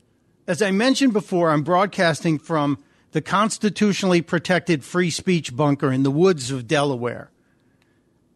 As 0.46 0.62
I 0.62 0.70
mentioned 0.70 1.12
before, 1.12 1.50
I'm 1.50 1.62
broadcasting 1.62 2.38
from 2.38 2.82
the 3.12 3.20
constitutionally 3.20 4.22
protected 4.22 4.82
free 4.82 5.10
speech 5.10 5.54
bunker 5.54 5.92
in 5.92 6.02
the 6.02 6.10
woods 6.10 6.50
of 6.50 6.66
Delaware. 6.66 7.30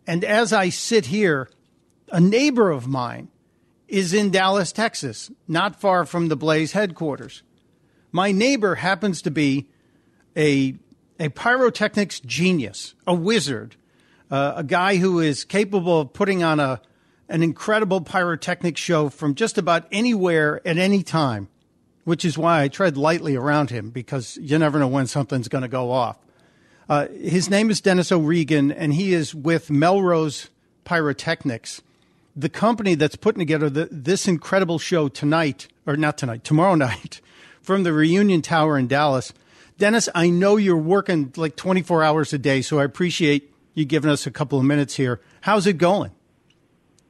And 0.06 0.22
as 0.22 0.52
I 0.52 0.68
sit 0.68 1.06
here, 1.06 1.48
a 2.12 2.20
neighbor 2.20 2.70
of 2.70 2.86
mine 2.86 3.28
is 3.88 4.12
in 4.12 4.30
Dallas, 4.30 4.72
Texas, 4.72 5.30
not 5.48 5.80
far 5.80 6.04
from 6.04 6.28
the 6.28 6.36
Blaze 6.36 6.72
headquarters. 6.72 7.42
My 8.12 8.32
neighbor 8.32 8.76
happens 8.76 9.22
to 9.22 9.30
be 9.30 9.68
a, 10.36 10.74
a 11.18 11.28
pyrotechnics 11.30 12.20
genius, 12.20 12.94
a 13.06 13.14
wizard, 13.14 13.76
uh, 14.30 14.54
a 14.56 14.64
guy 14.64 14.96
who 14.96 15.20
is 15.20 15.44
capable 15.44 16.00
of 16.00 16.12
putting 16.12 16.42
on 16.42 16.60
a 16.60 16.80
an 17.28 17.42
incredible 17.42 18.00
pyrotechnic 18.00 18.76
show 18.76 19.08
from 19.08 19.34
just 19.34 19.58
about 19.58 19.86
anywhere 19.90 20.60
at 20.66 20.78
any 20.78 21.02
time, 21.02 21.48
which 22.04 22.24
is 22.24 22.38
why 22.38 22.62
I 22.62 22.68
tread 22.68 22.96
lightly 22.96 23.34
around 23.34 23.70
him 23.70 23.90
because 23.90 24.38
you 24.40 24.58
never 24.58 24.78
know 24.78 24.88
when 24.88 25.06
something's 25.06 25.48
going 25.48 25.62
to 25.62 25.68
go 25.68 25.90
off. 25.90 26.18
Uh, 26.88 27.08
his 27.08 27.50
name 27.50 27.68
is 27.68 27.80
Denis 27.80 28.12
O'Regan, 28.12 28.70
and 28.70 28.94
he 28.94 29.12
is 29.12 29.34
with 29.34 29.70
Melrose 29.70 30.50
Pyrotechnics, 30.84 31.82
the 32.36 32.48
company 32.48 32.94
that's 32.94 33.16
putting 33.16 33.40
together 33.40 33.68
the, 33.68 33.88
this 33.90 34.28
incredible 34.28 34.78
show 34.78 35.08
tonight, 35.08 35.66
or 35.84 35.96
not 35.96 36.16
tonight, 36.16 36.44
tomorrow 36.44 36.74
night, 36.76 37.20
from 37.60 37.82
the 37.82 37.92
Reunion 37.92 38.40
Tower 38.40 38.78
in 38.78 38.86
Dallas. 38.86 39.32
Denis, 39.78 40.08
I 40.14 40.30
know 40.30 40.56
you're 40.56 40.76
working 40.76 41.32
like 41.36 41.56
24 41.56 42.02
hours 42.02 42.32
a 42.32 42.38
day, 42.38 42.62
so 42.62 42.78
I 42.78 42.84
appreciate 42.84 43.52
you 43.74 43.84
giving 43.84 44.10
us 44.10 44.26
a 44.26 44.30
couple 44.30 44.58
of 44.58 44.64
minutes 44.64 44.94
here. 44.94 45.20
How's 45.42 45.66
it 45.66 45.74
going? 45.74 46.12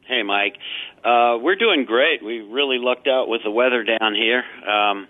Hey, 0.07 0.23
Mike. 0.25 0.57
Uh, 1.05 1.39
we're 1.41 1.57
doing 1.57 1.85
great. 1.85 2.25
We 2.25 2.41
really 2.41 2.79
lucked 2.79 3.07
out 3.07 3.29
with 3.29 3.43
the 3.45 3.51
weather 3.51 3.85
down 3.85 4.15
here. 4.15 4.43
Um, 4.69 5.07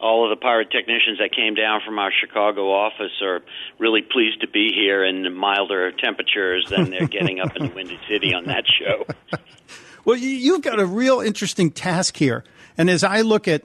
all 0.00 0.30
of 0.30 0.38
the 0.38 0.44
pyrotechnicians 0.44 1.18
that 1.18 1.30
came 1.34 1.54
down 1.54 1.80
from 1.84 1.98
our 1.98 2.12
Chicago 2.20 2.70
office 2.70 3.12
are 3.22 3.42
really 3.78 4.02
pleased 4.02 4.40
to 4.42 4.48
be 4.48 4.70
here 4.72 5.04
in 5.04 5.34
milder 5.34 5.90
temperatures 5.90 6.66
than 6.70 6.90
they're 6.90 7.08
getting 7.08 7.40
up 7.40 7.56
in 7.56 7.66
the 7.66 7.74
Windy 7.74 7.98
City 8.08 8.32
on 8.32 8.44
that 8.44 8.64
show. 8.68 9.06
well, 10.04 10.16
you've 10.16 10.62
got 10.62 10.78
a 10.78 10.86
real 10.86 11.20
interesting 11.20 11.72
task 11.72 12.16
here. 12.16 12.44
And 12.78 12.88
as 12.90 13.02
I 13.02 13.22
look 13.22 13.48
at 13.48 13.62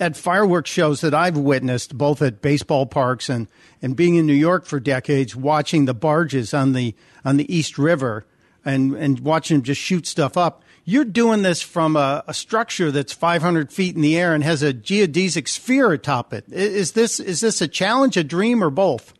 at 0.00 0.16
fireworks 0.16 0.70
shows 0.70 1.00
that 1.00 1.14
I've 1.14 1.36
witnessed, 1.36 1.96
both 1.96 2.22
at 2.22 2.42
baseball 2.42 2.86
parks 2.86 3.28
and, 3.28 3.48
and 3.82 3.96
being 3.96 4.16
in 4.16 4.26
New 4.26 4.32
York 4.32 4.64
for 4.64 4.80
decades, 4.80 5.34
watching 5.34 5.84
the 5.84 5.94
barges 5.94 6.54
on 6.54 6.72
the 6.72 6.94
on 7.24 7.36
the 7.36 7.54
East 7.54 7.78
River 7.78 8.26
and, 8.64 8.94
and 8.94 9.20
watching 9.20 9.58
them 9.58 9.64
just 9.64 9.80
shoot 9.80 10.06
stuff 10.06 10.36
up. 10.36 10.62
You're 10.84 11.04
doing 11.04 11.42
this 11.42 11.60
from 11.60 11.96
a, 11.96 12.24
a 12.26 12.32
structure 12.32 12.90
that's 12.90 13.12
500 13.12 13.72
feet 13.72 13.94
in 13.94 14.00
the 14.00 14.18
air 14.18 14.34
and 14.34 14.42
has 14.42 14.62
a 14.62 14.72
geodesic 14.72 15.48
sphere 15.48 15.92
atop 15.92 16.32
it. 16.32 16.44
Is 16.50 16.92
this 16.92 17.20
is 17.20 17.40
this 17.40 17.60
a 17.60 17.68
challenge, 17.68 18.16
a 18.16 18.24
dream, 18.24 18.64
or 18.64 18.70
both? 18.70 19.12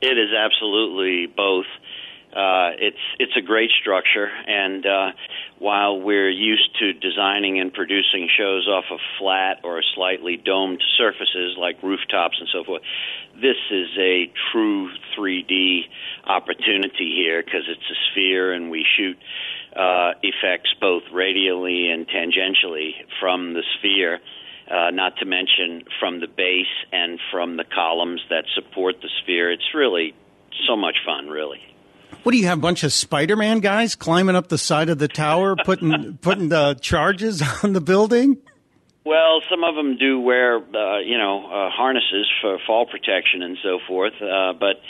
It 0.00 0.16
is 0.16 0.30
absolutely 0.34 1.26
both. 1.26 1.66
Uh, 2.32 2.70
it's 2.78 3.04
it's 3.18 3.36
a 3.36 3.40
great 3.40 3.70
structure, 3.80 4.28
and 4.46 4.86
uh, 4.86 5.10
while 5.58 6.00
we're 6.00 6.30
used 6.30 6.70
to 6.78 6.92
designing 6.92 7.58
and 7.58 7.74
producing 7.74 8.28
shows 8.38 8.68
off 8.68 8.84
of 8.92 9.00
flat 9.18 9.58
or 9.64 9.82
slightly 9.96 10.36
domed 10.36 10.80
surfaces 10.96 11.56
like 11.58 11.82
rooftops 11.82 12.36
and 12.38 12.48
so 12.52 12.62
forth, 12.62 12.82
this 13.34 13.56
is 13.72 13.88
a 13.98 14.30
true 14.52 14.90
3D 15.18 15.82
opportunity 16.24 17.16
here 17.16 17.42
because 17.42 17.64
it's 17.68 17.90
a 17.90 17.98
sphere, 18.12 18.52
and 18.52 18.70
we 18.70 18.86
shoot 18.96 19.18
uh, 19.74 20.12
effects 20.22 20.72
both 20.80 21.02
radially 21.12 21.90
and 21.90 22.06
tangentially 22.06 22.92
from 23.18 23.54
the 23.54 23.64
sphere. 23.78 24.20
Uh, 24.70 24.90
not 24.92 25.16
to 25.16 25.24
mention 25.24 25.82
from 25.98 26.20
the 26.20 26.28
base 26.28 26.66
and 26.92 27.18
from 27.32 27.56
the 27.56 27.64
columns 27.64 28.20
that 28.30 28.44
support 28.54 28.94
the 29.02 29.08
sphere. 29.20 29.50
It's 29.50 29.74
really 29.74 30.14
so 30.68 30.76
much 30.76 30.94
fun, 31.04 31.28
really. 31.28 31.58
What 32.22 32.32
do 32.32 32.38
you 32.38 32.46
have? 32.46 32.58
A 32.58 32.60
bunch 32.60 32.84
of 32.84 32.92
Spider-Man 32.92 33.60
guys 33.60 33.94
climbing 33.94 34.36
up 34.36 34.48
the 34.48 34.58
side 34.58 34.90
of 34.90 34.98
the 34.98 35.08
tower, 35.08 35.56
putting 35.56 36.18
putting 36.22 36.48
the 36.48 36.74
charges 36.80 37.42
on 37.62 37.72
the 37.72 37.80
building. 37.80 38.36
Well, 39.04 39.40
some 39.48 39.64
of 39.64 39.74
them 39.74 39.96
do 39.96 40.20
wear, 40.20 40.58
uh, 40.58 40.98
you 40.98 41.16
know, 41.16 41.46
uh, 41.46 41.70
harnesses 41.70 42.30
for 42.42 42.58
fall 42.66 42.84
protection 42.84 43.42
and 43.42 43.56
so 43.62 43.78
forth. 43.88 44.12
Uh, 44.20 44.52
but 44.52 44.82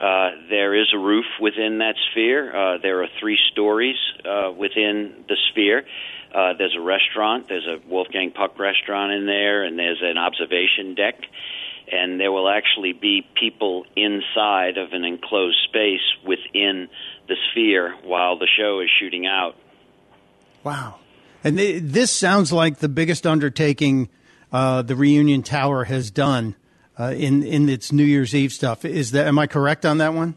uh, 0.00 0.30
there 0.50 0.74
is 0.74 0.88
a 0.94 0.98
roof 0.98 1.24
within 1.40 1.78
that 1.78 1.94
sphere. 2.10 2.54
Uh, 2.54 2.78
there 2.78 3.02
are 3.02 3.08
three 3.18 3.38
stories 3.52 3.96
uh, 4.24 4.52
within 4.52 5.24
the 5.28 5.36
sphere. 5.50 5.86
Uh, 6.34 6.52
there's 6.58 6.76
a 6.76 6.80
restaurant. 6.80 7.48
There's 7.48 7.66
a 7.66 7.78
Wolfgang 7.88 8.32
Puck 8.32 8.58
restaurant 8.58 9.12
in 9.12 9.24
there, 9.24 9.64
and 9.64 9.78
there's 9.78 10.02
an 10.02 10.18
observation 10.18 10.94
deck 10.94 11.14
and 11.90 12.20
there 12.20 12.32
will 12.32 12.48
actually 12.48 12.92
be 12.92 13.26
people 13.38 13.84
inside 13.96 14.78
of 14.78 14.92
an 14.92 15.04
enclosed 15.04 15.58
space 15.68 16.00
within 16.26 16.88
the 17.28 17.36
sphere 17.50 17.94
while 18.02 18.38
the 18.38 18.48
show 18.58 18.80
is 18.80 18.88
shooting 19.00 19.26
out. 19.26 19.56
Wow. 20.62 20.96
And 21.42 21.58
this 21.58 22.10
sounds 22.10 22.52
like 22.52 22.78
the 22.78 22.88
biggest 22.88 23.26
undertaking 23.26 24.08
uh, 24.50 24.82
the 24.82 24.96
Reunion 24.96 25.42
Tower 25.42 25.84
has 25.84 26.10
done 26.10 26.56
uh, 26.98 27.12
in 27.16 27.42
in 27.42 27.68
its 27.68 27.92
New 27.92 28.04
Year's 28.04 28.34
Eve 28.34 28.52
stuff. 28.52 28.84
Is 28.84 29.10
that 29.10 29.26
am 29.26 29.38
I 29.38 29.46
correct 29.46 29.84
on 29.84 29.98
that 29.98 30.14
one? 30.14 30.36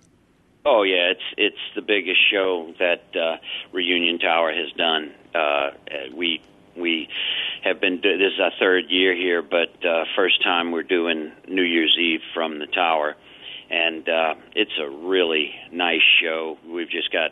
Oh 0.65 0.83
yeah, 0.83 1.11
it's 1.11 1.21
it's 1.37 1.75
the 1.75 1.81
biggest 1.81 2.19
show 2.29 2.73
that 2.79 3.03
uh, 3.15 3.37
Reunion 3.71 4.19
Tower 4.19 4.51
has 4.51 4.71
done. 4.73 5.11
Uh, 5.33 5.69
we 6.13 6.41
we 6.75 7.07
have 7.67 7.81
been 7.81 8.01
this 8.01 8.33
is 8.33 8.39
our 8.41 8.51
third 8.59 8.85
year 8.89 9.15
here, 9.15 9.41
but 9.41 9.85
uh, 9.85 10.05
first 10.15 10.43
time 10.43 10.71
we're 10.71 10.83
doing 10.83 11.31
New 11.47 11.63
Year's 11.63 11.95
Eve 11.99 12.21
from 12.33 12.59
the 12.59 12.67
tower, 12.67 13.15
and 13.69 14.07
uh, 14.07 14.35
it's 14.55 14.71
a 14.81 14.89
really 14.89 15.51
nice 15.71 16.01
show. 16.21 16.57
We've 16.67 16.89
just 16.89 17.11
got. 17.11 17.31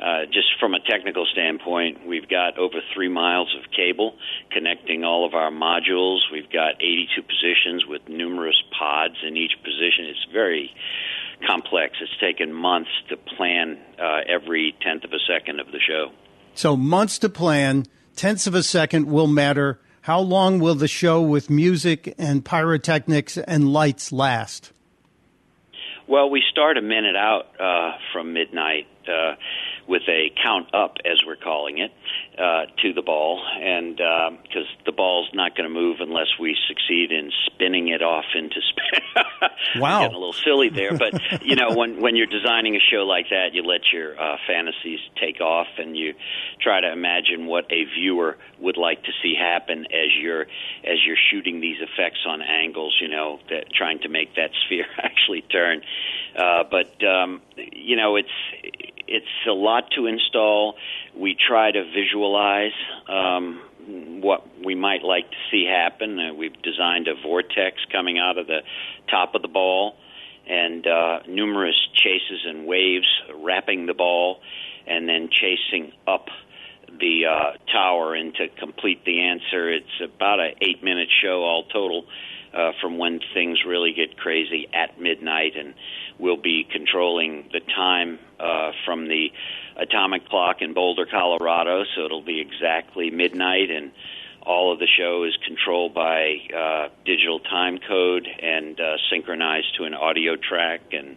Uh, 0.00 0.24
just 0.26 0.48
from 0.58 0.74
a 0.74 0.80
technical 0.80 1.24
standpoint, 1.30 2.04
we've 2.04 2.28
got 2.28 2.58
over 2.58 2.80
three 2.92 3.08
miles 3.08 3.54
of 3.56 3.70
cable 3.70 4.16
connecting 4.50 5.04
all 5.04 5.24
of 5.24 5.34
our 5.34 5.50
modules. 5.52 6.18
We've 6.32 6.50
got 6.50 6.82
82 6.82 7.22
positions 7.22 7.84
with 7.86 8.08
numerous 8.08 8.60
pods 8.76 9.14
in 9.24 9.36
each 9.36 9.52
position. 9.62 10.06
It's 10.06 10.26
very 10.32 10.74
complex. 11.46 11.98
It's 12.00 12.18
taken 12.20 12.52
months 12.52 12.90
to 13.10 13.16
plan 13.16 13.78
uh, 13.96 14.22
every 14.26 14.74
tenth 14.80 15.04
of 15.04 15.12
a 15.12 15.20
second 15.28 15.60
of 15.60 15.68
the 15.68 15.78
show. 15.78 16.10
So, 16.54 16.76
months 16.76 17.18
to 17.20 17.28
plan, 17.28 17.86
tenths 18.16 18.46
of 18.46 18.54
a 18.54 18.62
second 18.62 19.06
will 19.06 19.26
matter. 19.26 19.80
How 20.02 20.20
long 20.20 20.58
will 20.58 20.74
the 20.74 20.88
show 20.88 21.22
with 21.22 21.48
music 21.48 22.14
and 22.18 22.44
pyrotechnics 22.44 23.38
and 23.38 23.72
lights 23.72 24.12
last? 24.12 24.72
Well, 26.08 26.28
we 26.28 26.42
start 26.50 26.76
a 26.76 26.82
minute 26.82 27.16
out 27.16 27.46
uh, 27.60 27.92
from 28.12 28.32
midnight. 28.32 28.88
Uh, 29.06 29.36
with 29.92 30.08
a 30.08 30.32
count 30.42 30.74
up, 30.74 30.96
as 31.04 31.20
we're 31.26 31.36
calling 31.36 31.76
it, 31.76 31.92
uh, 32.38 32.64
to 32.80 32.94
the 32.94 33.02
ball, 33.02 33.44
and 33.60 33.94
because 33.94 34.64
um, 34.72 34.82
the 34.86 34.92
ball's 34.92 35.28
not 35.34 35.54
going 35.54 35.68
to 35.68 35.74
move 35.74 35.98
unless 36.00 36.28
we 36.40 36.56
succeed 36.66 37.12
in 37.12 37.30
spinning 37.44 37.88
it 37.88 38.00
off 38.00 38.24
into 38.34 38.56
spin. 38.70 39.24
wow, 39.76 40.00
getting 40.00 40.16
a 40.16 40.18
little 40.18 40.32
silly 40.32 40.70
there, 40.70 40.96
but 40.96 41.12
you 41.44 41.56
know 41.56 41.76
when 41.76 42.00
when 42.00 42.16
you're 42.16 42.26
designing 42.26 42.74
a 42.74 42.80
show 42.80 43.04
like 43.04 43.26
that, 43.28 43.52
you 43.52 43.62
let 43.62 43.82
your 43.92 44.18
uh, 44.18 44.38
fantasies 44.46 45.00
take 45.20 45.42
off, 45.42 45.68
and 45.76 45.94
you 45.94 46.14
try 46.62 46.80
to 46.80 46.90
imagine 46.90 47.44
what 47.44 47.70
a 47.70 47.84
viewer 47.84 48.38
would 48.60 48.78
like 48.78 49.02
to 49.02 49.12
see 49.22 49.34
happen 49.38 49.84
as 49.92 50.08
you're 50.18 50.46
as 50.84 51.04
you're 51.06 51.20
shooting 51.30 51.60
these 51.60 51.76
effects 51.82 52.24
on 52.26 52.40
angles. 52.40 52.96
You 52.98 53.08
know, 53.08 53.40
that 53.50 53.70
trying 53.76 53.98
to 54.00 54.08
make 54.08 54.36
that 54.36 54.52
sphere 54.64 54.86
actually 54.96 55.42
turn. 55.42 55.82
Uh, 56.34 56.64
but 56.70 56.96
um, 57.04 57.42
you 57.56 57.96
know, 57.96 58.16
it's 58.16 58.30
it's 59.16 59.46
a 59.46 59.52
lot 59.52 59.84
to 59.96 60.06
install. 60.06 60.74
We 61.14 61.36
try 61.48 61.70
to 61.70 61.84
visualize 61.84 62.72
um, 63.08 63.60
what 64.22 64.40
we 64.64 64.74
might 64.74 65.02
like 65.02 65.30
to 65.30 65.36
see 65.50 65.64
happen. 65.66 66.18
Uh, 66.18 66.34
we've 66.34 66.60
designed 66.62 67.08
a 67.08 67.14
vortex 67.22 67.76
coming 67.90 68.18
out 68.18 68.38
of 68.38 68.46
the 68.46 68.60
top 69.10 69.34
of 69.34 69.42
the 69.42 69.48
ball, 69.48 69.96
and 70.48 70.86
uh, 70.86 71.20
numerous 71.28 71.76
chases 71.94 72.40
and 72.46 72.66
waves 72.66 73.10
wrapping 73.36 73.86
the 73.86 73.94
ball, 73.94 74.40
and 74.86 75.08
then 75.08 75.28
chasing 75.30 75.92
up 76.06 76.26
the 76.98 77.26
uh, 77.26 77.52
tower. 77.70 78.14
And 78.14 78.34
to 78.34 78.48
complete 78.48 79.04
the 79.04 79.20
answer, 79.20 79.70
it's 79.72 80.00
about 80.02 80.40
an 80.40 80.54
eight-minute 80.60 81.08
show 81.22 81.42
all 81.42 81.64
total. 81.64 82.06
Uh, 82.54 82.72
from 82.82 82.98
when 82.98 83.18
things 83.32 83.64
really 83.66 83.94
get 83.94 84.18
crazy 84.18 84.68
at 84.74 85.00
midnight, 85.00 85.52
and 85.56 85.72
we'll 86.18 86.36
be 86.36 86.66
controlling 86.70 87.48
the 87.50 87.60
time 87.74 88.18
uh, 88.38 88.72
from 88.84 89.08
the 89.08 89.28
atomic 89.76 90.28
clock 90.28 90.60
in 90.60 90.74
Boulder, 90.74 91.06
Colorado. 91.10 91.84
So 91.96 92.04
it'll 92.04 92.22
be 92.22 92.40
exactly 92.40 93.10
midnight, 93.10 93.70
and 93.70 93.90
all 94.42 94.72
of 94.72 94.78
the 94.78 94.88
show 94.98 95.24
is 95.24 95.36
controlled 95.46 95.94
by 95.94 96.36
uh, 96.54 96.88
digital 97.04 97.40
time 97.40 97.78
code 97.78 98.26
and 98.26 98.78
uh, 98.78 98.96
synchronized 99.10 99.74
to 99.78 99.84
an 99.84 99.94
audio 99.94 100.36
track. 100.36 100.80
And 100.92 101.16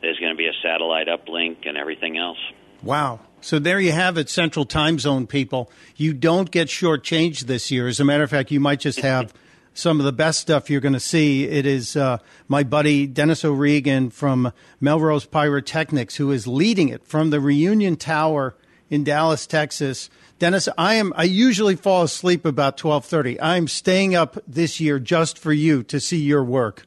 there's 0.00 0.18
going 0.18 0.32
to 0.32 0.36
be 0.36 0.46
a 0.46 0.56
satellite 0.62 1.08
uplink 1.08 1.68
and 1.68 1.76
everything 1.76 2.16
else. 2.16 2.38
Wow. 2.82 3.20
So 3.40 3.58
there 3.58 3.80
you 3.80 3.92
have 3.92 4.18
it, 4.18 4.28
Central 4.28 4.64
Time 4.64 4.98
Zone 4.98 5.26
people. 5.26 5.70
You 5.96 6.12
don't 6.12 6.50
get 6.50 6.68
shortchanged 6.68 7.42
this 7.42 7.70
year. 7.70 7.88
As 7.88 8.00
a 8.00 8.04
matter 8.04 8.22
of 8.22 8.30
fact, 8.30 8.50
you 8.50 8.60
might 8.60 8.80
just 8.80 9.00
have 9.02 9.32
some 9.80 9.98
of 9.98 10.04
the 10.04 10.12
best 10.12 10.40
stuff 10.40 10.68
you're 10.68 10.80
going 10.80 10.92
to 10.92 11.00
see. 11.00 11.44
It 11.44 11.66
is 11.66 11.96
uh, 11.96 12.18
my 12.48 12.62
buddy 12.62 13.06
Denis 13.06 13.44
O'Regan 13.44 14.10
from 14.10 14.52
Melrose 14.80 15.24
Pyrotechnics 15.24 16.16
who 16.16 16.30
is 16.30 16.46
leading 16.46 16.88
it 16.88 17.04
from 17.06 17.30
the 17.30 17.40
Reunion 17.40 17.96
Tower 17.96 18.54
in 18.90 19.04
Dallas, 19.04 19.46
Texas. 19.46 20.10
Denis, 20.38 20.68
I 20.76 20.94
am 20.94 21.12
I 21.16 21.24
usually 21.24 21.76
fall 21.76 22.02
asleep 22.02 22.44
about 22.44 22.76
12:30. 22.76 23.38
I'm 23.40 23.68
staying 23.68 24.14
up 24.14 24.38
this 24.46 24.80
year 24.80 24.98
just 24.98 25.38
for 25.38 25.52
you 25.52 25.82
to 25.84 25.98
see 26.00 26.18
your 26.18 26.44
work. 26.44 26.86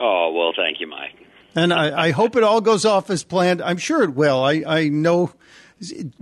Oh, 0.00 0.32
well, 0.32 0.52
thank 0.56 0.80
you, 0.80 0.86
Mike. 0.86 1.14
And 1.54 1.72
I, 1.72 2.06
I 2.06 2.10
hope 2.12 2.34
it 2.34 2.42
all 2.42 2.60
goes 2.60 2.84
off 2.84 3.10
as 3.10 3.24
planned. 3.24 3.60
I'm 3.60 3.76
sure 3.76 4.02
it 4.02 4.14
will. 4.14 4.42
I, 4.42 4.64
I 4.66 4.88
know 4.88 5.32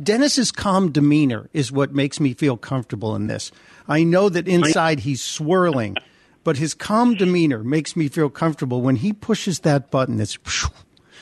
Denis's 0.02 0.50
calm 0.50 0.90
demeanor 0.90 1.48
is 1.52 1.70
what 1.70 1.94
makes 1.94 2.18
me 2.18 2.34
feel 2.34 2.56
comfortable 2.56 3.14
in 3.14 3.26
this. 3.26 3.52
I 3.90 4.04
know 4.04 4.28
that 4.28 4.46
inside 4.46 5.00
he's 5.00 5.20
swirling, 5.20 5.96
but 6.44 6.56
his 6.56 6.74
calm 6.74 7.16
demeanor 7.16 7.64
makes 7.64 7.96
me 7.96 8.06
feel 8.06 8.30
comfortable. 8.30 8.82
When 8.82 8.96
he 8.96 9.12
pushes 9.12 9.60
that 9.60 9.90
button, 9.90 10.20
it's 10.20 10.38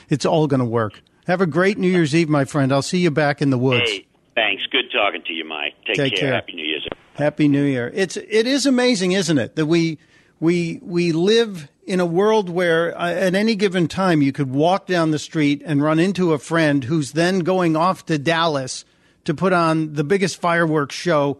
it's 0.09 0.23
all 0.23 0.45
going 0.45 0.59
to 0.59 0.65
work. 0.65 1.01
Have 1.25 1.41
a 1.41 1.47
great 1.47 1.79
New 1.79 1.89
Year's 1.89 2.15
Eve, 2.15 2.29
my 2.29 2.45
friend. 2.45 2.71
I'll 2.71 2.83
see 2.83 2.99
you 2.99 3.11
back 3.11 3.41
in 3.41 3.49
the 3.49 3.57
woods. 3.57 3.89
Hey, 3.89 4.07
thanks. 4.35 4.63
Good 4.71 4.85
talking 4.91 5.23
to 5.23 5.33
you, 5.33 5.45
Mike. 5.45 5.73
Take, 5.85 5.95
Take 5.95 6.13
care. 6.13 6.29
care. 6.29 6.33
Happy 6.33 6.53
New 6.53 6.65
Year's. 6.65 6.87
Happy 7.15 7.47
New 7.47 7.63
Year. 7.63 7.91
It's 7.93 8.17
it 8.17 8.45
is 8.47 8.67
amazing, 8.67 9.13
isn't 9.13 9.37
it, 9.39 9.55
that 9.55 9.65
we 9.65 9.97
we 10.39 10.79
we 10.83 11.11
live 11.11 11.69
in 11.87 11.99
a 11.99 12.05
world 12.05 12.49
where 12.49 12.95
uh, 12.95 13.09
at 13.11 13.33
any 13.33 13.55
given 13.55 13.87
time 13.87 14.21
you 14.21 14.31
could 14.31 14.51
walk 14.51 14.85
down 14.85 15.09
the 15.09 15.17
street 15.19 15.63
and 15.65 15.81
run 15.81 15.97
into 15.97 16.33
a 16.33 16.37
friend 16.37 16.83
who's 16.83 17.13
then 17.13 17.39
going 17.39 17.75
off 17.75 18.05
to 18.05 18.19
Dallas 18.19 18.85
to 19.25 19.33
put 19.33 19.53
on 19.53 19.93
the 19.93 20.03
biggest 20.03 20.39
fireworks 20.39 20.93
show 20.95 21.39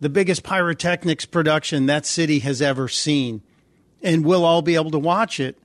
the 0.00 0.08
biggest 0.08 0.42
pyrotechnics 0.42 1.24
production 1.24 1.86
that 1.86 2.06
city 2.06 2.40
has 2.40 2.60
ever 2.60 2.88
seen. 2.88 3.42
And 4.02 4.24
we'll 4.24 4.44
all 4.44 4.62
be 4.62 4.74
able 4.74 4.90
to 4.90 4.98
watch 4.98 5.40
it 5.40 5.58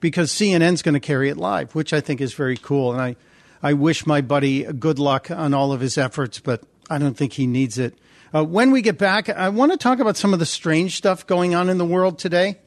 because 0.00 0.32
CNN's 0.32 0.82
going 0.82 0.94
to 0.94 1.00
carry 1.00 1.28
it 1.28 1.36
live, 1.36 1.74
which 1.74 1.92
I 1.92 2.00
think 2.00 2.20
is 2.20 2.34
very 2.34 2.56
cool. 2.56 2.92
And 2.92 3.00
I, 3.00 3.16
I 3.62 3.72
wish 3.72 4.06
my 4.06 4.20
buddy 4.20 4.64
good 4.64 4.98
luck 4.98 5.30
on 5.30 5.54
all 5.54 5.72
of 5.72 5.80
his 5.80 5.96
efforts, 5.96 6.40
but 6.40 6.62
I 6.90 6.98
don't 6.98 7.16
think 7.16 7.34
he 7.34 7.46
needs 7.46 7.78
it. 7.78 7.96
Uh, 8.34 8.44
when 8.44 8.70
we 8.70 8.82
get 8.82 8.98
back, 8.98 9.30
I 9.30 9.48
want 9.48 9.72
to 9.72 9.78
talk 9.78 9.98
about 9.98 10.16
some 10.16 10.32
of 10.32 10.38
the 10.38 10.46
strange 10.46 10.96
stuff 10.96 11.26
going 11.26 11.54
on 11.54 11.68
in 11.68 11.78
the 11.78 11.84
world 11.84 12.18
today. 12.18 12.58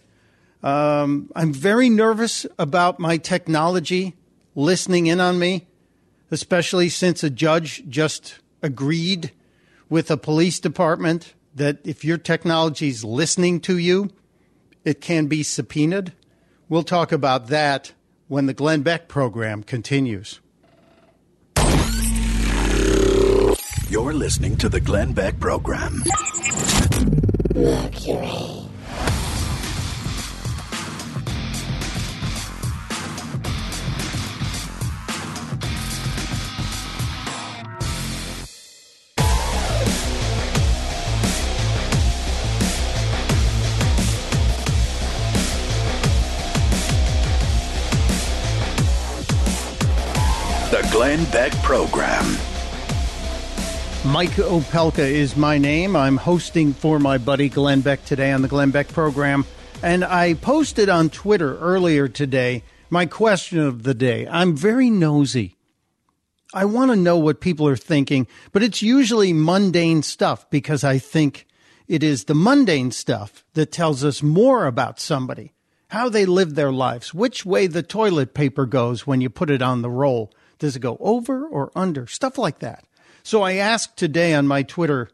Um, 0.64 1.32
I'm 1.36 1.54
very 1.54 1.90
nervous 1.90 2.46
about 2.58 3.00
my 3.00 3.18
technology 3.18 4.16
listening 4.56 5.08
in 5.08 5.20
on 5.20 5.38
me, 5.38 5.68
especially 6.32 6.90
since 6.90 7.24
a 7.24 7.30
judge 7.30 7.84
just 7.88 8.40
agreed 8.62 9.32
with 9.90 10.12
a 10.12 10.18
police 10.18 10.60
department 10.60 11.34
that 11.56 11.80
if 11.84 12.06
your 12.06 12.18
technology 12.18 12.90
is 12.90 13.04
listening 13.04 13.60
to 13.62 13.78
you, 13.78 14.10
it 14.86 15.02
can 15.02 15.28
be 15.28 15.44
subpoenaed. 15.44 16.14
We'll 16.68 16.84
talk 16.84 17.12
about 17.12 17.48
that 17.48 17.94
when 18.28 18.46
the 18.46 18.54
Glenn 18.54 18.84
Beck 18.84 19.08
program 19.08 19.64
continues. 19.64 20.40
You're 23.90 24.14
listening 24.14 24.56
to 24.58 24.70
the 24.70 24.80
Glenn 24.80 25.14
Beck 25.14 25.40
program. 25.40 26.04
Mercury. 27.56 28.59
Beck 51.26 51.52
program. 51.64 52.26
Mike 54.06 54.32
Opelka 54.32 55.00
is 55.00 55.36
my 55.36 55.58
name. 55.58 55.96
I'm 55.96 56.18
hosting 56.18 56.74
for 56.74 57.00
my 57.00 57.18
buddy 57.18 57.50
Glenn 57.50 57.82
Beck 57.82 58.06
today 58.06 58.32
on 58.32 58.42
the 58.42 58.48
Glenn 58.48 58.72
Beck 58.72 58.88
program. 58.88 59.46
And 59.84 60.04
I 60.04 60.34
posted 60.36 60.90
on 60.90 61.10
Twitter 61.10 61.58
earlier 61.60 62.08
today 62.08 62.64
my 62.90 63.06
question 63.06 63.60
of 63.60 63.84
the 63.84 63.94
day. 63.94 64.28
I'm 64.28 64.56
very 64.56 64.90
nosy. 64.90 65.58
I 66.54 66.66
want 66.66 66.92
to 66.92 66.96
know 66.96 67.18
what 67.18 67.42
people 67.42 67.68
are 67.68 67.76
thinking, 67.76 68.28
but 68.52 68.64
it's 68.64 68.82
usually 68.82 69.34
mundane 69.34 70.02
stuff 70.02 70.50
because 70.50 70.84
I 70.84 70.98
think 70.98 71.46
it 71.88 72.04
is 72.04 72.24
the 72.24 72.36
mundane 72.36 72.92
stuff 72.92 73.44
that 73.54 73.72
tells 73.72 74.04
us 74.04 74.24
more 74.24 74.66
about 74.66 75.00
somebody, 75.00 75.54
how 75.90 76.10
they 76.10 76.26
live 76.26 76.56
their 76.56 76.72
lives, 76.72 77.14
which 77.14 77.46
way 77.46 77.68
the 77.68 77.84
toilet 77.84 78.34
paper 78.34 78.66
goes 78.66 79.06
when 79.06 79.22
you 79.22 79.30
put 79.30 79.50
it 79.50 79.62
on 79.62 79.82
the 79.82 79.90
roll. 79.90 80.32
Does 80.60 80.76
it 80.76 80.82
go 80.82 80.98
over 81.00 81.48
or 81.48 81.72
under? 81.76 82.06
Stuff 82.06 82.38
like 82.38 82.60
that. 82.60 82.84
So 83.24 83.42
I 83.42 83.54
asked 83.54 83.98
today 83.98 84.34
on 84.34 84.48
my 84.48 84.64
Twitter, 84.64 85.10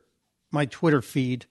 my 0.51 0.65
Twitter 0.65 1.01
feed, 1.01 1.45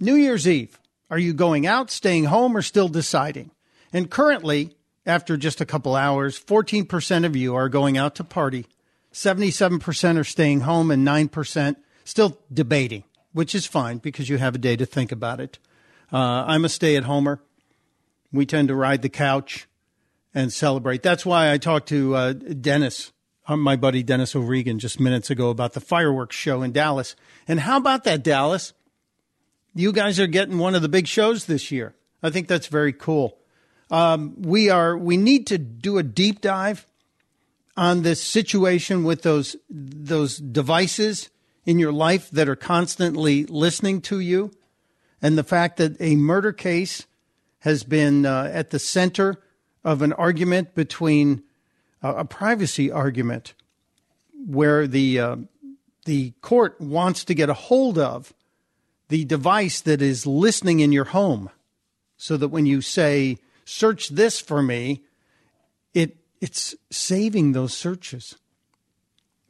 New 0.00 0.14
Year's 0.14 0.48
Eve. 0.48 0.78
Are 1.10 1.18
you 1.18 1.34
going 1.34 1.66
out, 1.66 1.90
staying 1.90 2.24
home, 2.24 2.56
or 2.56 2.62
still 2.62 2.88
deciding? 2.88 3.50
And 3.92 4.10
currently, 4.10 4.76
after 5.04 5.36
just 5.36 5.60
a 5.60 5.66
couple 5.66 5.94
hours, 5.94 6.38
14% 6.38 7.26
of 7.26 7.36
you 7.36 7.54
are 7.54 7.68
going 7.68 7.98
out 7.98 8.14
to 8.14 8.24
party, 8.24 8.66
77% 9.12 10.18
are 10.18 10.24
staying 10.24 10.60
home, 10.60 10.90
and 10.90 11.06
9% 11.06 11.76
still 12.04 12.38
debating, 12.52 13.04
which 13.32 13.54
is 13.54 13.66
fine 13.66 13.98
because 13.98 14.28
you 14.28 14.38
have 14.38 14.54
a 14.54 14.58
day 14.58 14.76
to 14.76 14.86
think 14.86 15.12
about 15.12 15.40
it. 15.40 15.58
Uh, 16.12 16.44
I'm 16.46 16.64
a 16.64 16.68
stay 16.68 16.96
at 16.96 17.04
homer. 17.04 17.40
We 18.32 18.46
tend 18.46 18.68
to 18.68 18.74
ride 18.74 19.02
the 19.02 19.08
couch 19.08 19.66
and 20.34 20.52
celebrate. 20.52 21.02
That's 21.02 21.26
why 21.26 21.52
I 21.52 21.58
talked 21.58 21.88
to 21.88 22.14
uh, 22.14 22.32
Denis, 22.32 23.12
uh, 23.46 23.56
my 23.56 23.76
buddy 23.76 24.02
Denis 24.02 24.34
O'Regan, 24.34 24.78
just 24.78 25.00
minutes 25.00 25.30
ago 25.30 25.50
about 25.50 25.72
the 25.72 25.80
fireworks 25.80 26.36
show 26.36 26.62
in 26.62 26.72
Dallas. 26.72 27.16
And 27.46 27.60
how 27.60 27.76
about 27.76 28.04
that, 28.04 28.22
Dallas? 28.22 28.72
You 29.74 29.92
guys 29.92 30.20
are 30.20 30.26
getting 30.26 30.58
one 30.58 30.74
of 30.74 30.82
the 30.82 30.88
big 30.88 31.06
shows 31.06 31.46
this 31.46 31.70
year. 31.70 31.94
I 32.22 32.30
think 32.30 32.48
that's 32.48 32.66
very 32.66 32.92
cool. 32.92 33.38
Um, 33.90 34.34
we 34.40 34.70
are. 34.70 34.96
We 34.96 35.16
need 35.16 35.46
to 35.48 35.58
do 35.58 35.98
a 35.98 36.02
deep 36.02 36.40
dive 36.40 36.86
on 37.76 38.02
this 38.02 38.22
situation 38.22 39.04
with 39.04 39.22
those 39.22 39.56
those 39.68 40.38
devices 40.38 41.30
in 41.64 41.78
your 41.78 41.92
life 41.92 42.30
that 42.30 42.48
are 42.48 42.56
constantly 42.56 43.44
listening 43.44 44.00
to 44.02 44.20
you, 44.20 44.50
and 45.20 45.36
the 45.36 45.44
fact 45.44 45.76
that 45.76 46.00
a 46.00 46.16
murder 46.16 46.52
case 46.52 47.06
has 47.60 47.82
been 47.82 48.24
uh, 48.24 48.50
at 48.52 48.70
the 48.70 48.78
center 48.78 49.42
of 49.84 50.02
an 50.02 50.12
argument 50.12 50.74
between 50.74 51.42
uh, 52.02 52.14
a 52.18 52.24
privacy 52.24 52.90
argument 52.90 53.54
where 54.46 54.86
the 54.86 55.18
uh, 55.18 55.36
the 56.04 56.32
court 56.40 56.80
wants 56.80 57.24
to 57.24 57.34
get 57.34 57.48
a 57.48 57.54
hold 57.54 57.98
of 57.98 58.32
the 59.08 59.24
device 59.24 59.80
that 59.80 60.02
is 60.02 60.26
listening 60.26 60.80
in 60.80 60.92
your 60.92 61.04
home 61.04 61.50
so 62.16 62.36
that 62.36 62.48
when 62.48 62.66
you 62.66 62.80
say 62.80 63.38
search 63.64 64.08
this 64.08 64.40
for 64.40 64.62
me 64.62 65.02
it 65.94 66.16
it's 66.40 66.74
saving 66.90 67.52
those 67.52 67.72
searches. 67.72 68.36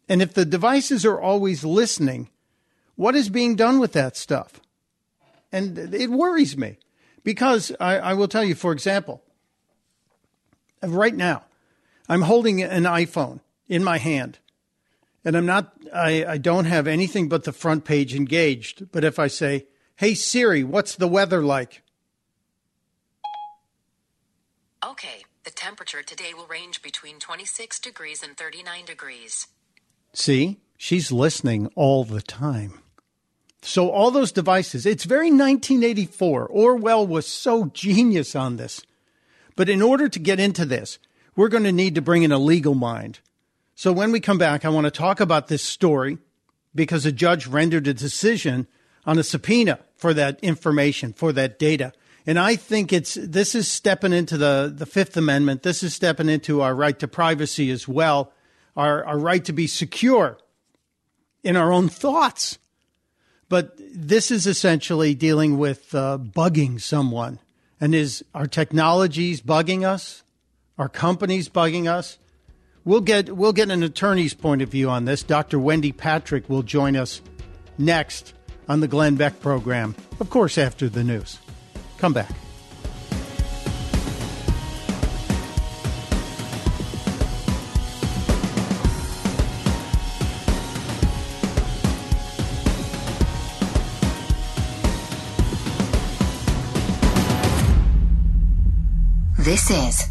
And 0.09 0.21
if 0.21 0.35
the 0.35 0.45
devices 0.45 1.07
are 1.07 1.21
always 1.21 1.65
listening 1.65 2.29
what 2.97 3.15
is 3.15 3.31
being 3.31 3.57
done 3.57 3.79
with 3.79 3.93
that 3.93 4.17
stuff? 4.17 4.61
And 5.51 5.79
it 5.79 6.11
worries 6.11 6.59
me 6.59 6.77
because 7.25 7.73
I, 7.81 7.99
I 7.99 8.13
will 8.15 8.29
tell 8.29 8.45
you 8.45 8.55
for 8.55 8.73
example 8.73 9.23
right 10.83 11.15
now, 11.15 11.45
I'm 12.09 12.23
holding 12.23 12.63
an 12.63 12.85
iPhone 12.85 13.41
in 13.69 13.85
my 13.85 13.99
hand 13.99 14.39
and 15.25 15.37
I'm 15.37 15.47
not, 15.47 15.73
I, 15.95 16.25
I 16.25 16.39
don't 16.39 16.65
have 16.65 16.87
anything 16.87 17.29
but 17.29 17.45
the 17.45 17.53
front 17.53 17.85
page 17.85 18.15
engaged. 18.15 18.91
But 18.91 19.05
if 19.05 19.19
I 19.19 19.29
say, 19.29 19.67
Hey 19.97 20.15
Siri, 20.15 20.65
what's 20.65 20.97
the 20.97 21.09
weather 21.09 21.43
like? 21.43 21.83
Okay, 24.85 25.25
the 25.45 25.51
temperature 25.51 26.03
today 26.03 26.35
will 26.35 26.47
range 26.47 26.83
between 26.83 27.21
26 27.21 27.79
degrees 27.79 28.23
and 28.23 28.37
39 28.37 28.85
degrees. 28.85 29.47
See, 30.13 30.59
she's 30.77 31.13
listening 31.13 31.69
all 31.77 32.05
the 32.05 32.21
time. 32.21 32.81
So, 33.65 33.91
all 33.91 34.11
those 34.11 34.33
devices, 34.33 34.87
it's 34.87 35.05
very 35.05 35.31
1984. 35.31 36.49
Orwell 36.49 37.07
was 37.07 37.29
so 37.29 37.67
genius 37.67 38.35
on 38.35 38.57
this. 38.57 38.83
But 39.57 39.69
in 39.69 39.83
order 39.83 40.09
to 40.09 40.19
get 40.19 40.41
into 40.41 40.65
this, 40.65 40.99
we're 41.37 41.49
going 41.49 41.65
to 41.65 41.73
need 41.73 41.95
to 41.95 42.03
bring 42.03 42.23
in 42.23 42.33
a 42.33 42.39
legal 42.39 42.75
mind. 42.75 43.21
So 43.75 43.93
when 43.93 44.13
we 44.13 44.21
come 44.21 44.39
back, 44.39 44.65
I 44.65 44.69
want 44.69 44.85
to 44.85 44.91
talk 44.91 45.21
about 45.21 45.49
this 45.49 45.63
story 45.63 46.19
because 46.75 47.07
a 47.07 47.13
judge 47.13 47.47
rendered 47.47 47.87
a 47.87 47.95
decision 47.95 48.67
on 49.05 49.19
a 49.19 49.23
subpoena 49.23 49.81
for 49.97 50.15
that 50.15 50.39
information, 50.41 51.13
for 51.13 51.33
that 51.33 51.59
data. 51.59 51.93
And 52.27 52.39
I 52.39 52.57
think 52.57 52.93
it's 52.93 53.15
this 53.15 53.55
is 53.55 53.69
stepping 53.69 54.13
into 54.13 54.37
the, 54.37 54.73
the 54.75 54.87
Fifth 54.87 55.17
Amendment. 55.17 55.63
This 55.63 55.83
is 55.83 55.95
stepping 55.95 56.29
into 56.29 56.61
our 56.61 56.75
right 56.75 56.99
to 57.01 57.09
privacy 57.09 57.71
as 57.71 57.89
well, 57.89 58.33
our, 58.77 59.05
our 59.05 59.19
right 59.19 59.45
to 59.45 59.53
be 59.53 59.67
secure 59.67 60.39
in 61.43 61.57
our 61.57 61.73
own 61.73 61.89
thoughts. 61.89 62.59
But 63.49 63.75
this 63.93 64.31
is 64.31 64.47
essentially 64.47 65.15
dealing 65.15 65.59
with 65.59 65.95
uh, 65.95 66.19
bugging 66.19 66.81
someone 66.81 67.39
and 67.83 67.97
is 67.97 68.25
our 68.33 68.47
technologies 68.47 69.43
bugging 69.43 69.85
us? 69.85 70.23
Our 70.79 70.89
companies 70.89 71.49
bugging 71.49 71.89
us? 71.89 72.17
We'll 72.85 73.01
get 73.01 73.37
we'll 73.37 73.53
get 73.53 73.71
an 73.71 73.83
attorney's 73.83 74.35
point 74.35 74.63
of 74.63 74.69
view 74.69 74.89
on 74.89 75.05
this. 75.05 75.23
Dr. 75.25 75.59
Wendy 75.59 75.91
Patrick 75.93 76.49
will 76.49 76.63
join 76.63 76.97
us 76.97 77.21
next 77.79 78.35
on 78.69 78.81
the 78.81 78.89
Glenn 78.89 79.17
Beck 79.17 79.41
program. 79.41 79.97
Of 80.21 80.31
course, 80.31 80.59
after 80.59 80.89
the 80.89 81.03
news. 81.03 81.39
Come 81.99 82.13
back. 82.13 82.31
This 99.43 99.73
is 99.73 100.09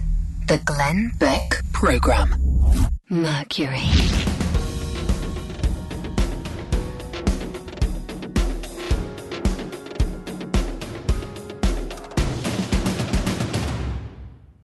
the 0.47 0.57
Glenn 0.65 1.13
Beck 1.17 1.63
Program. 1.71 2.35
Mercury. 3.09 3.87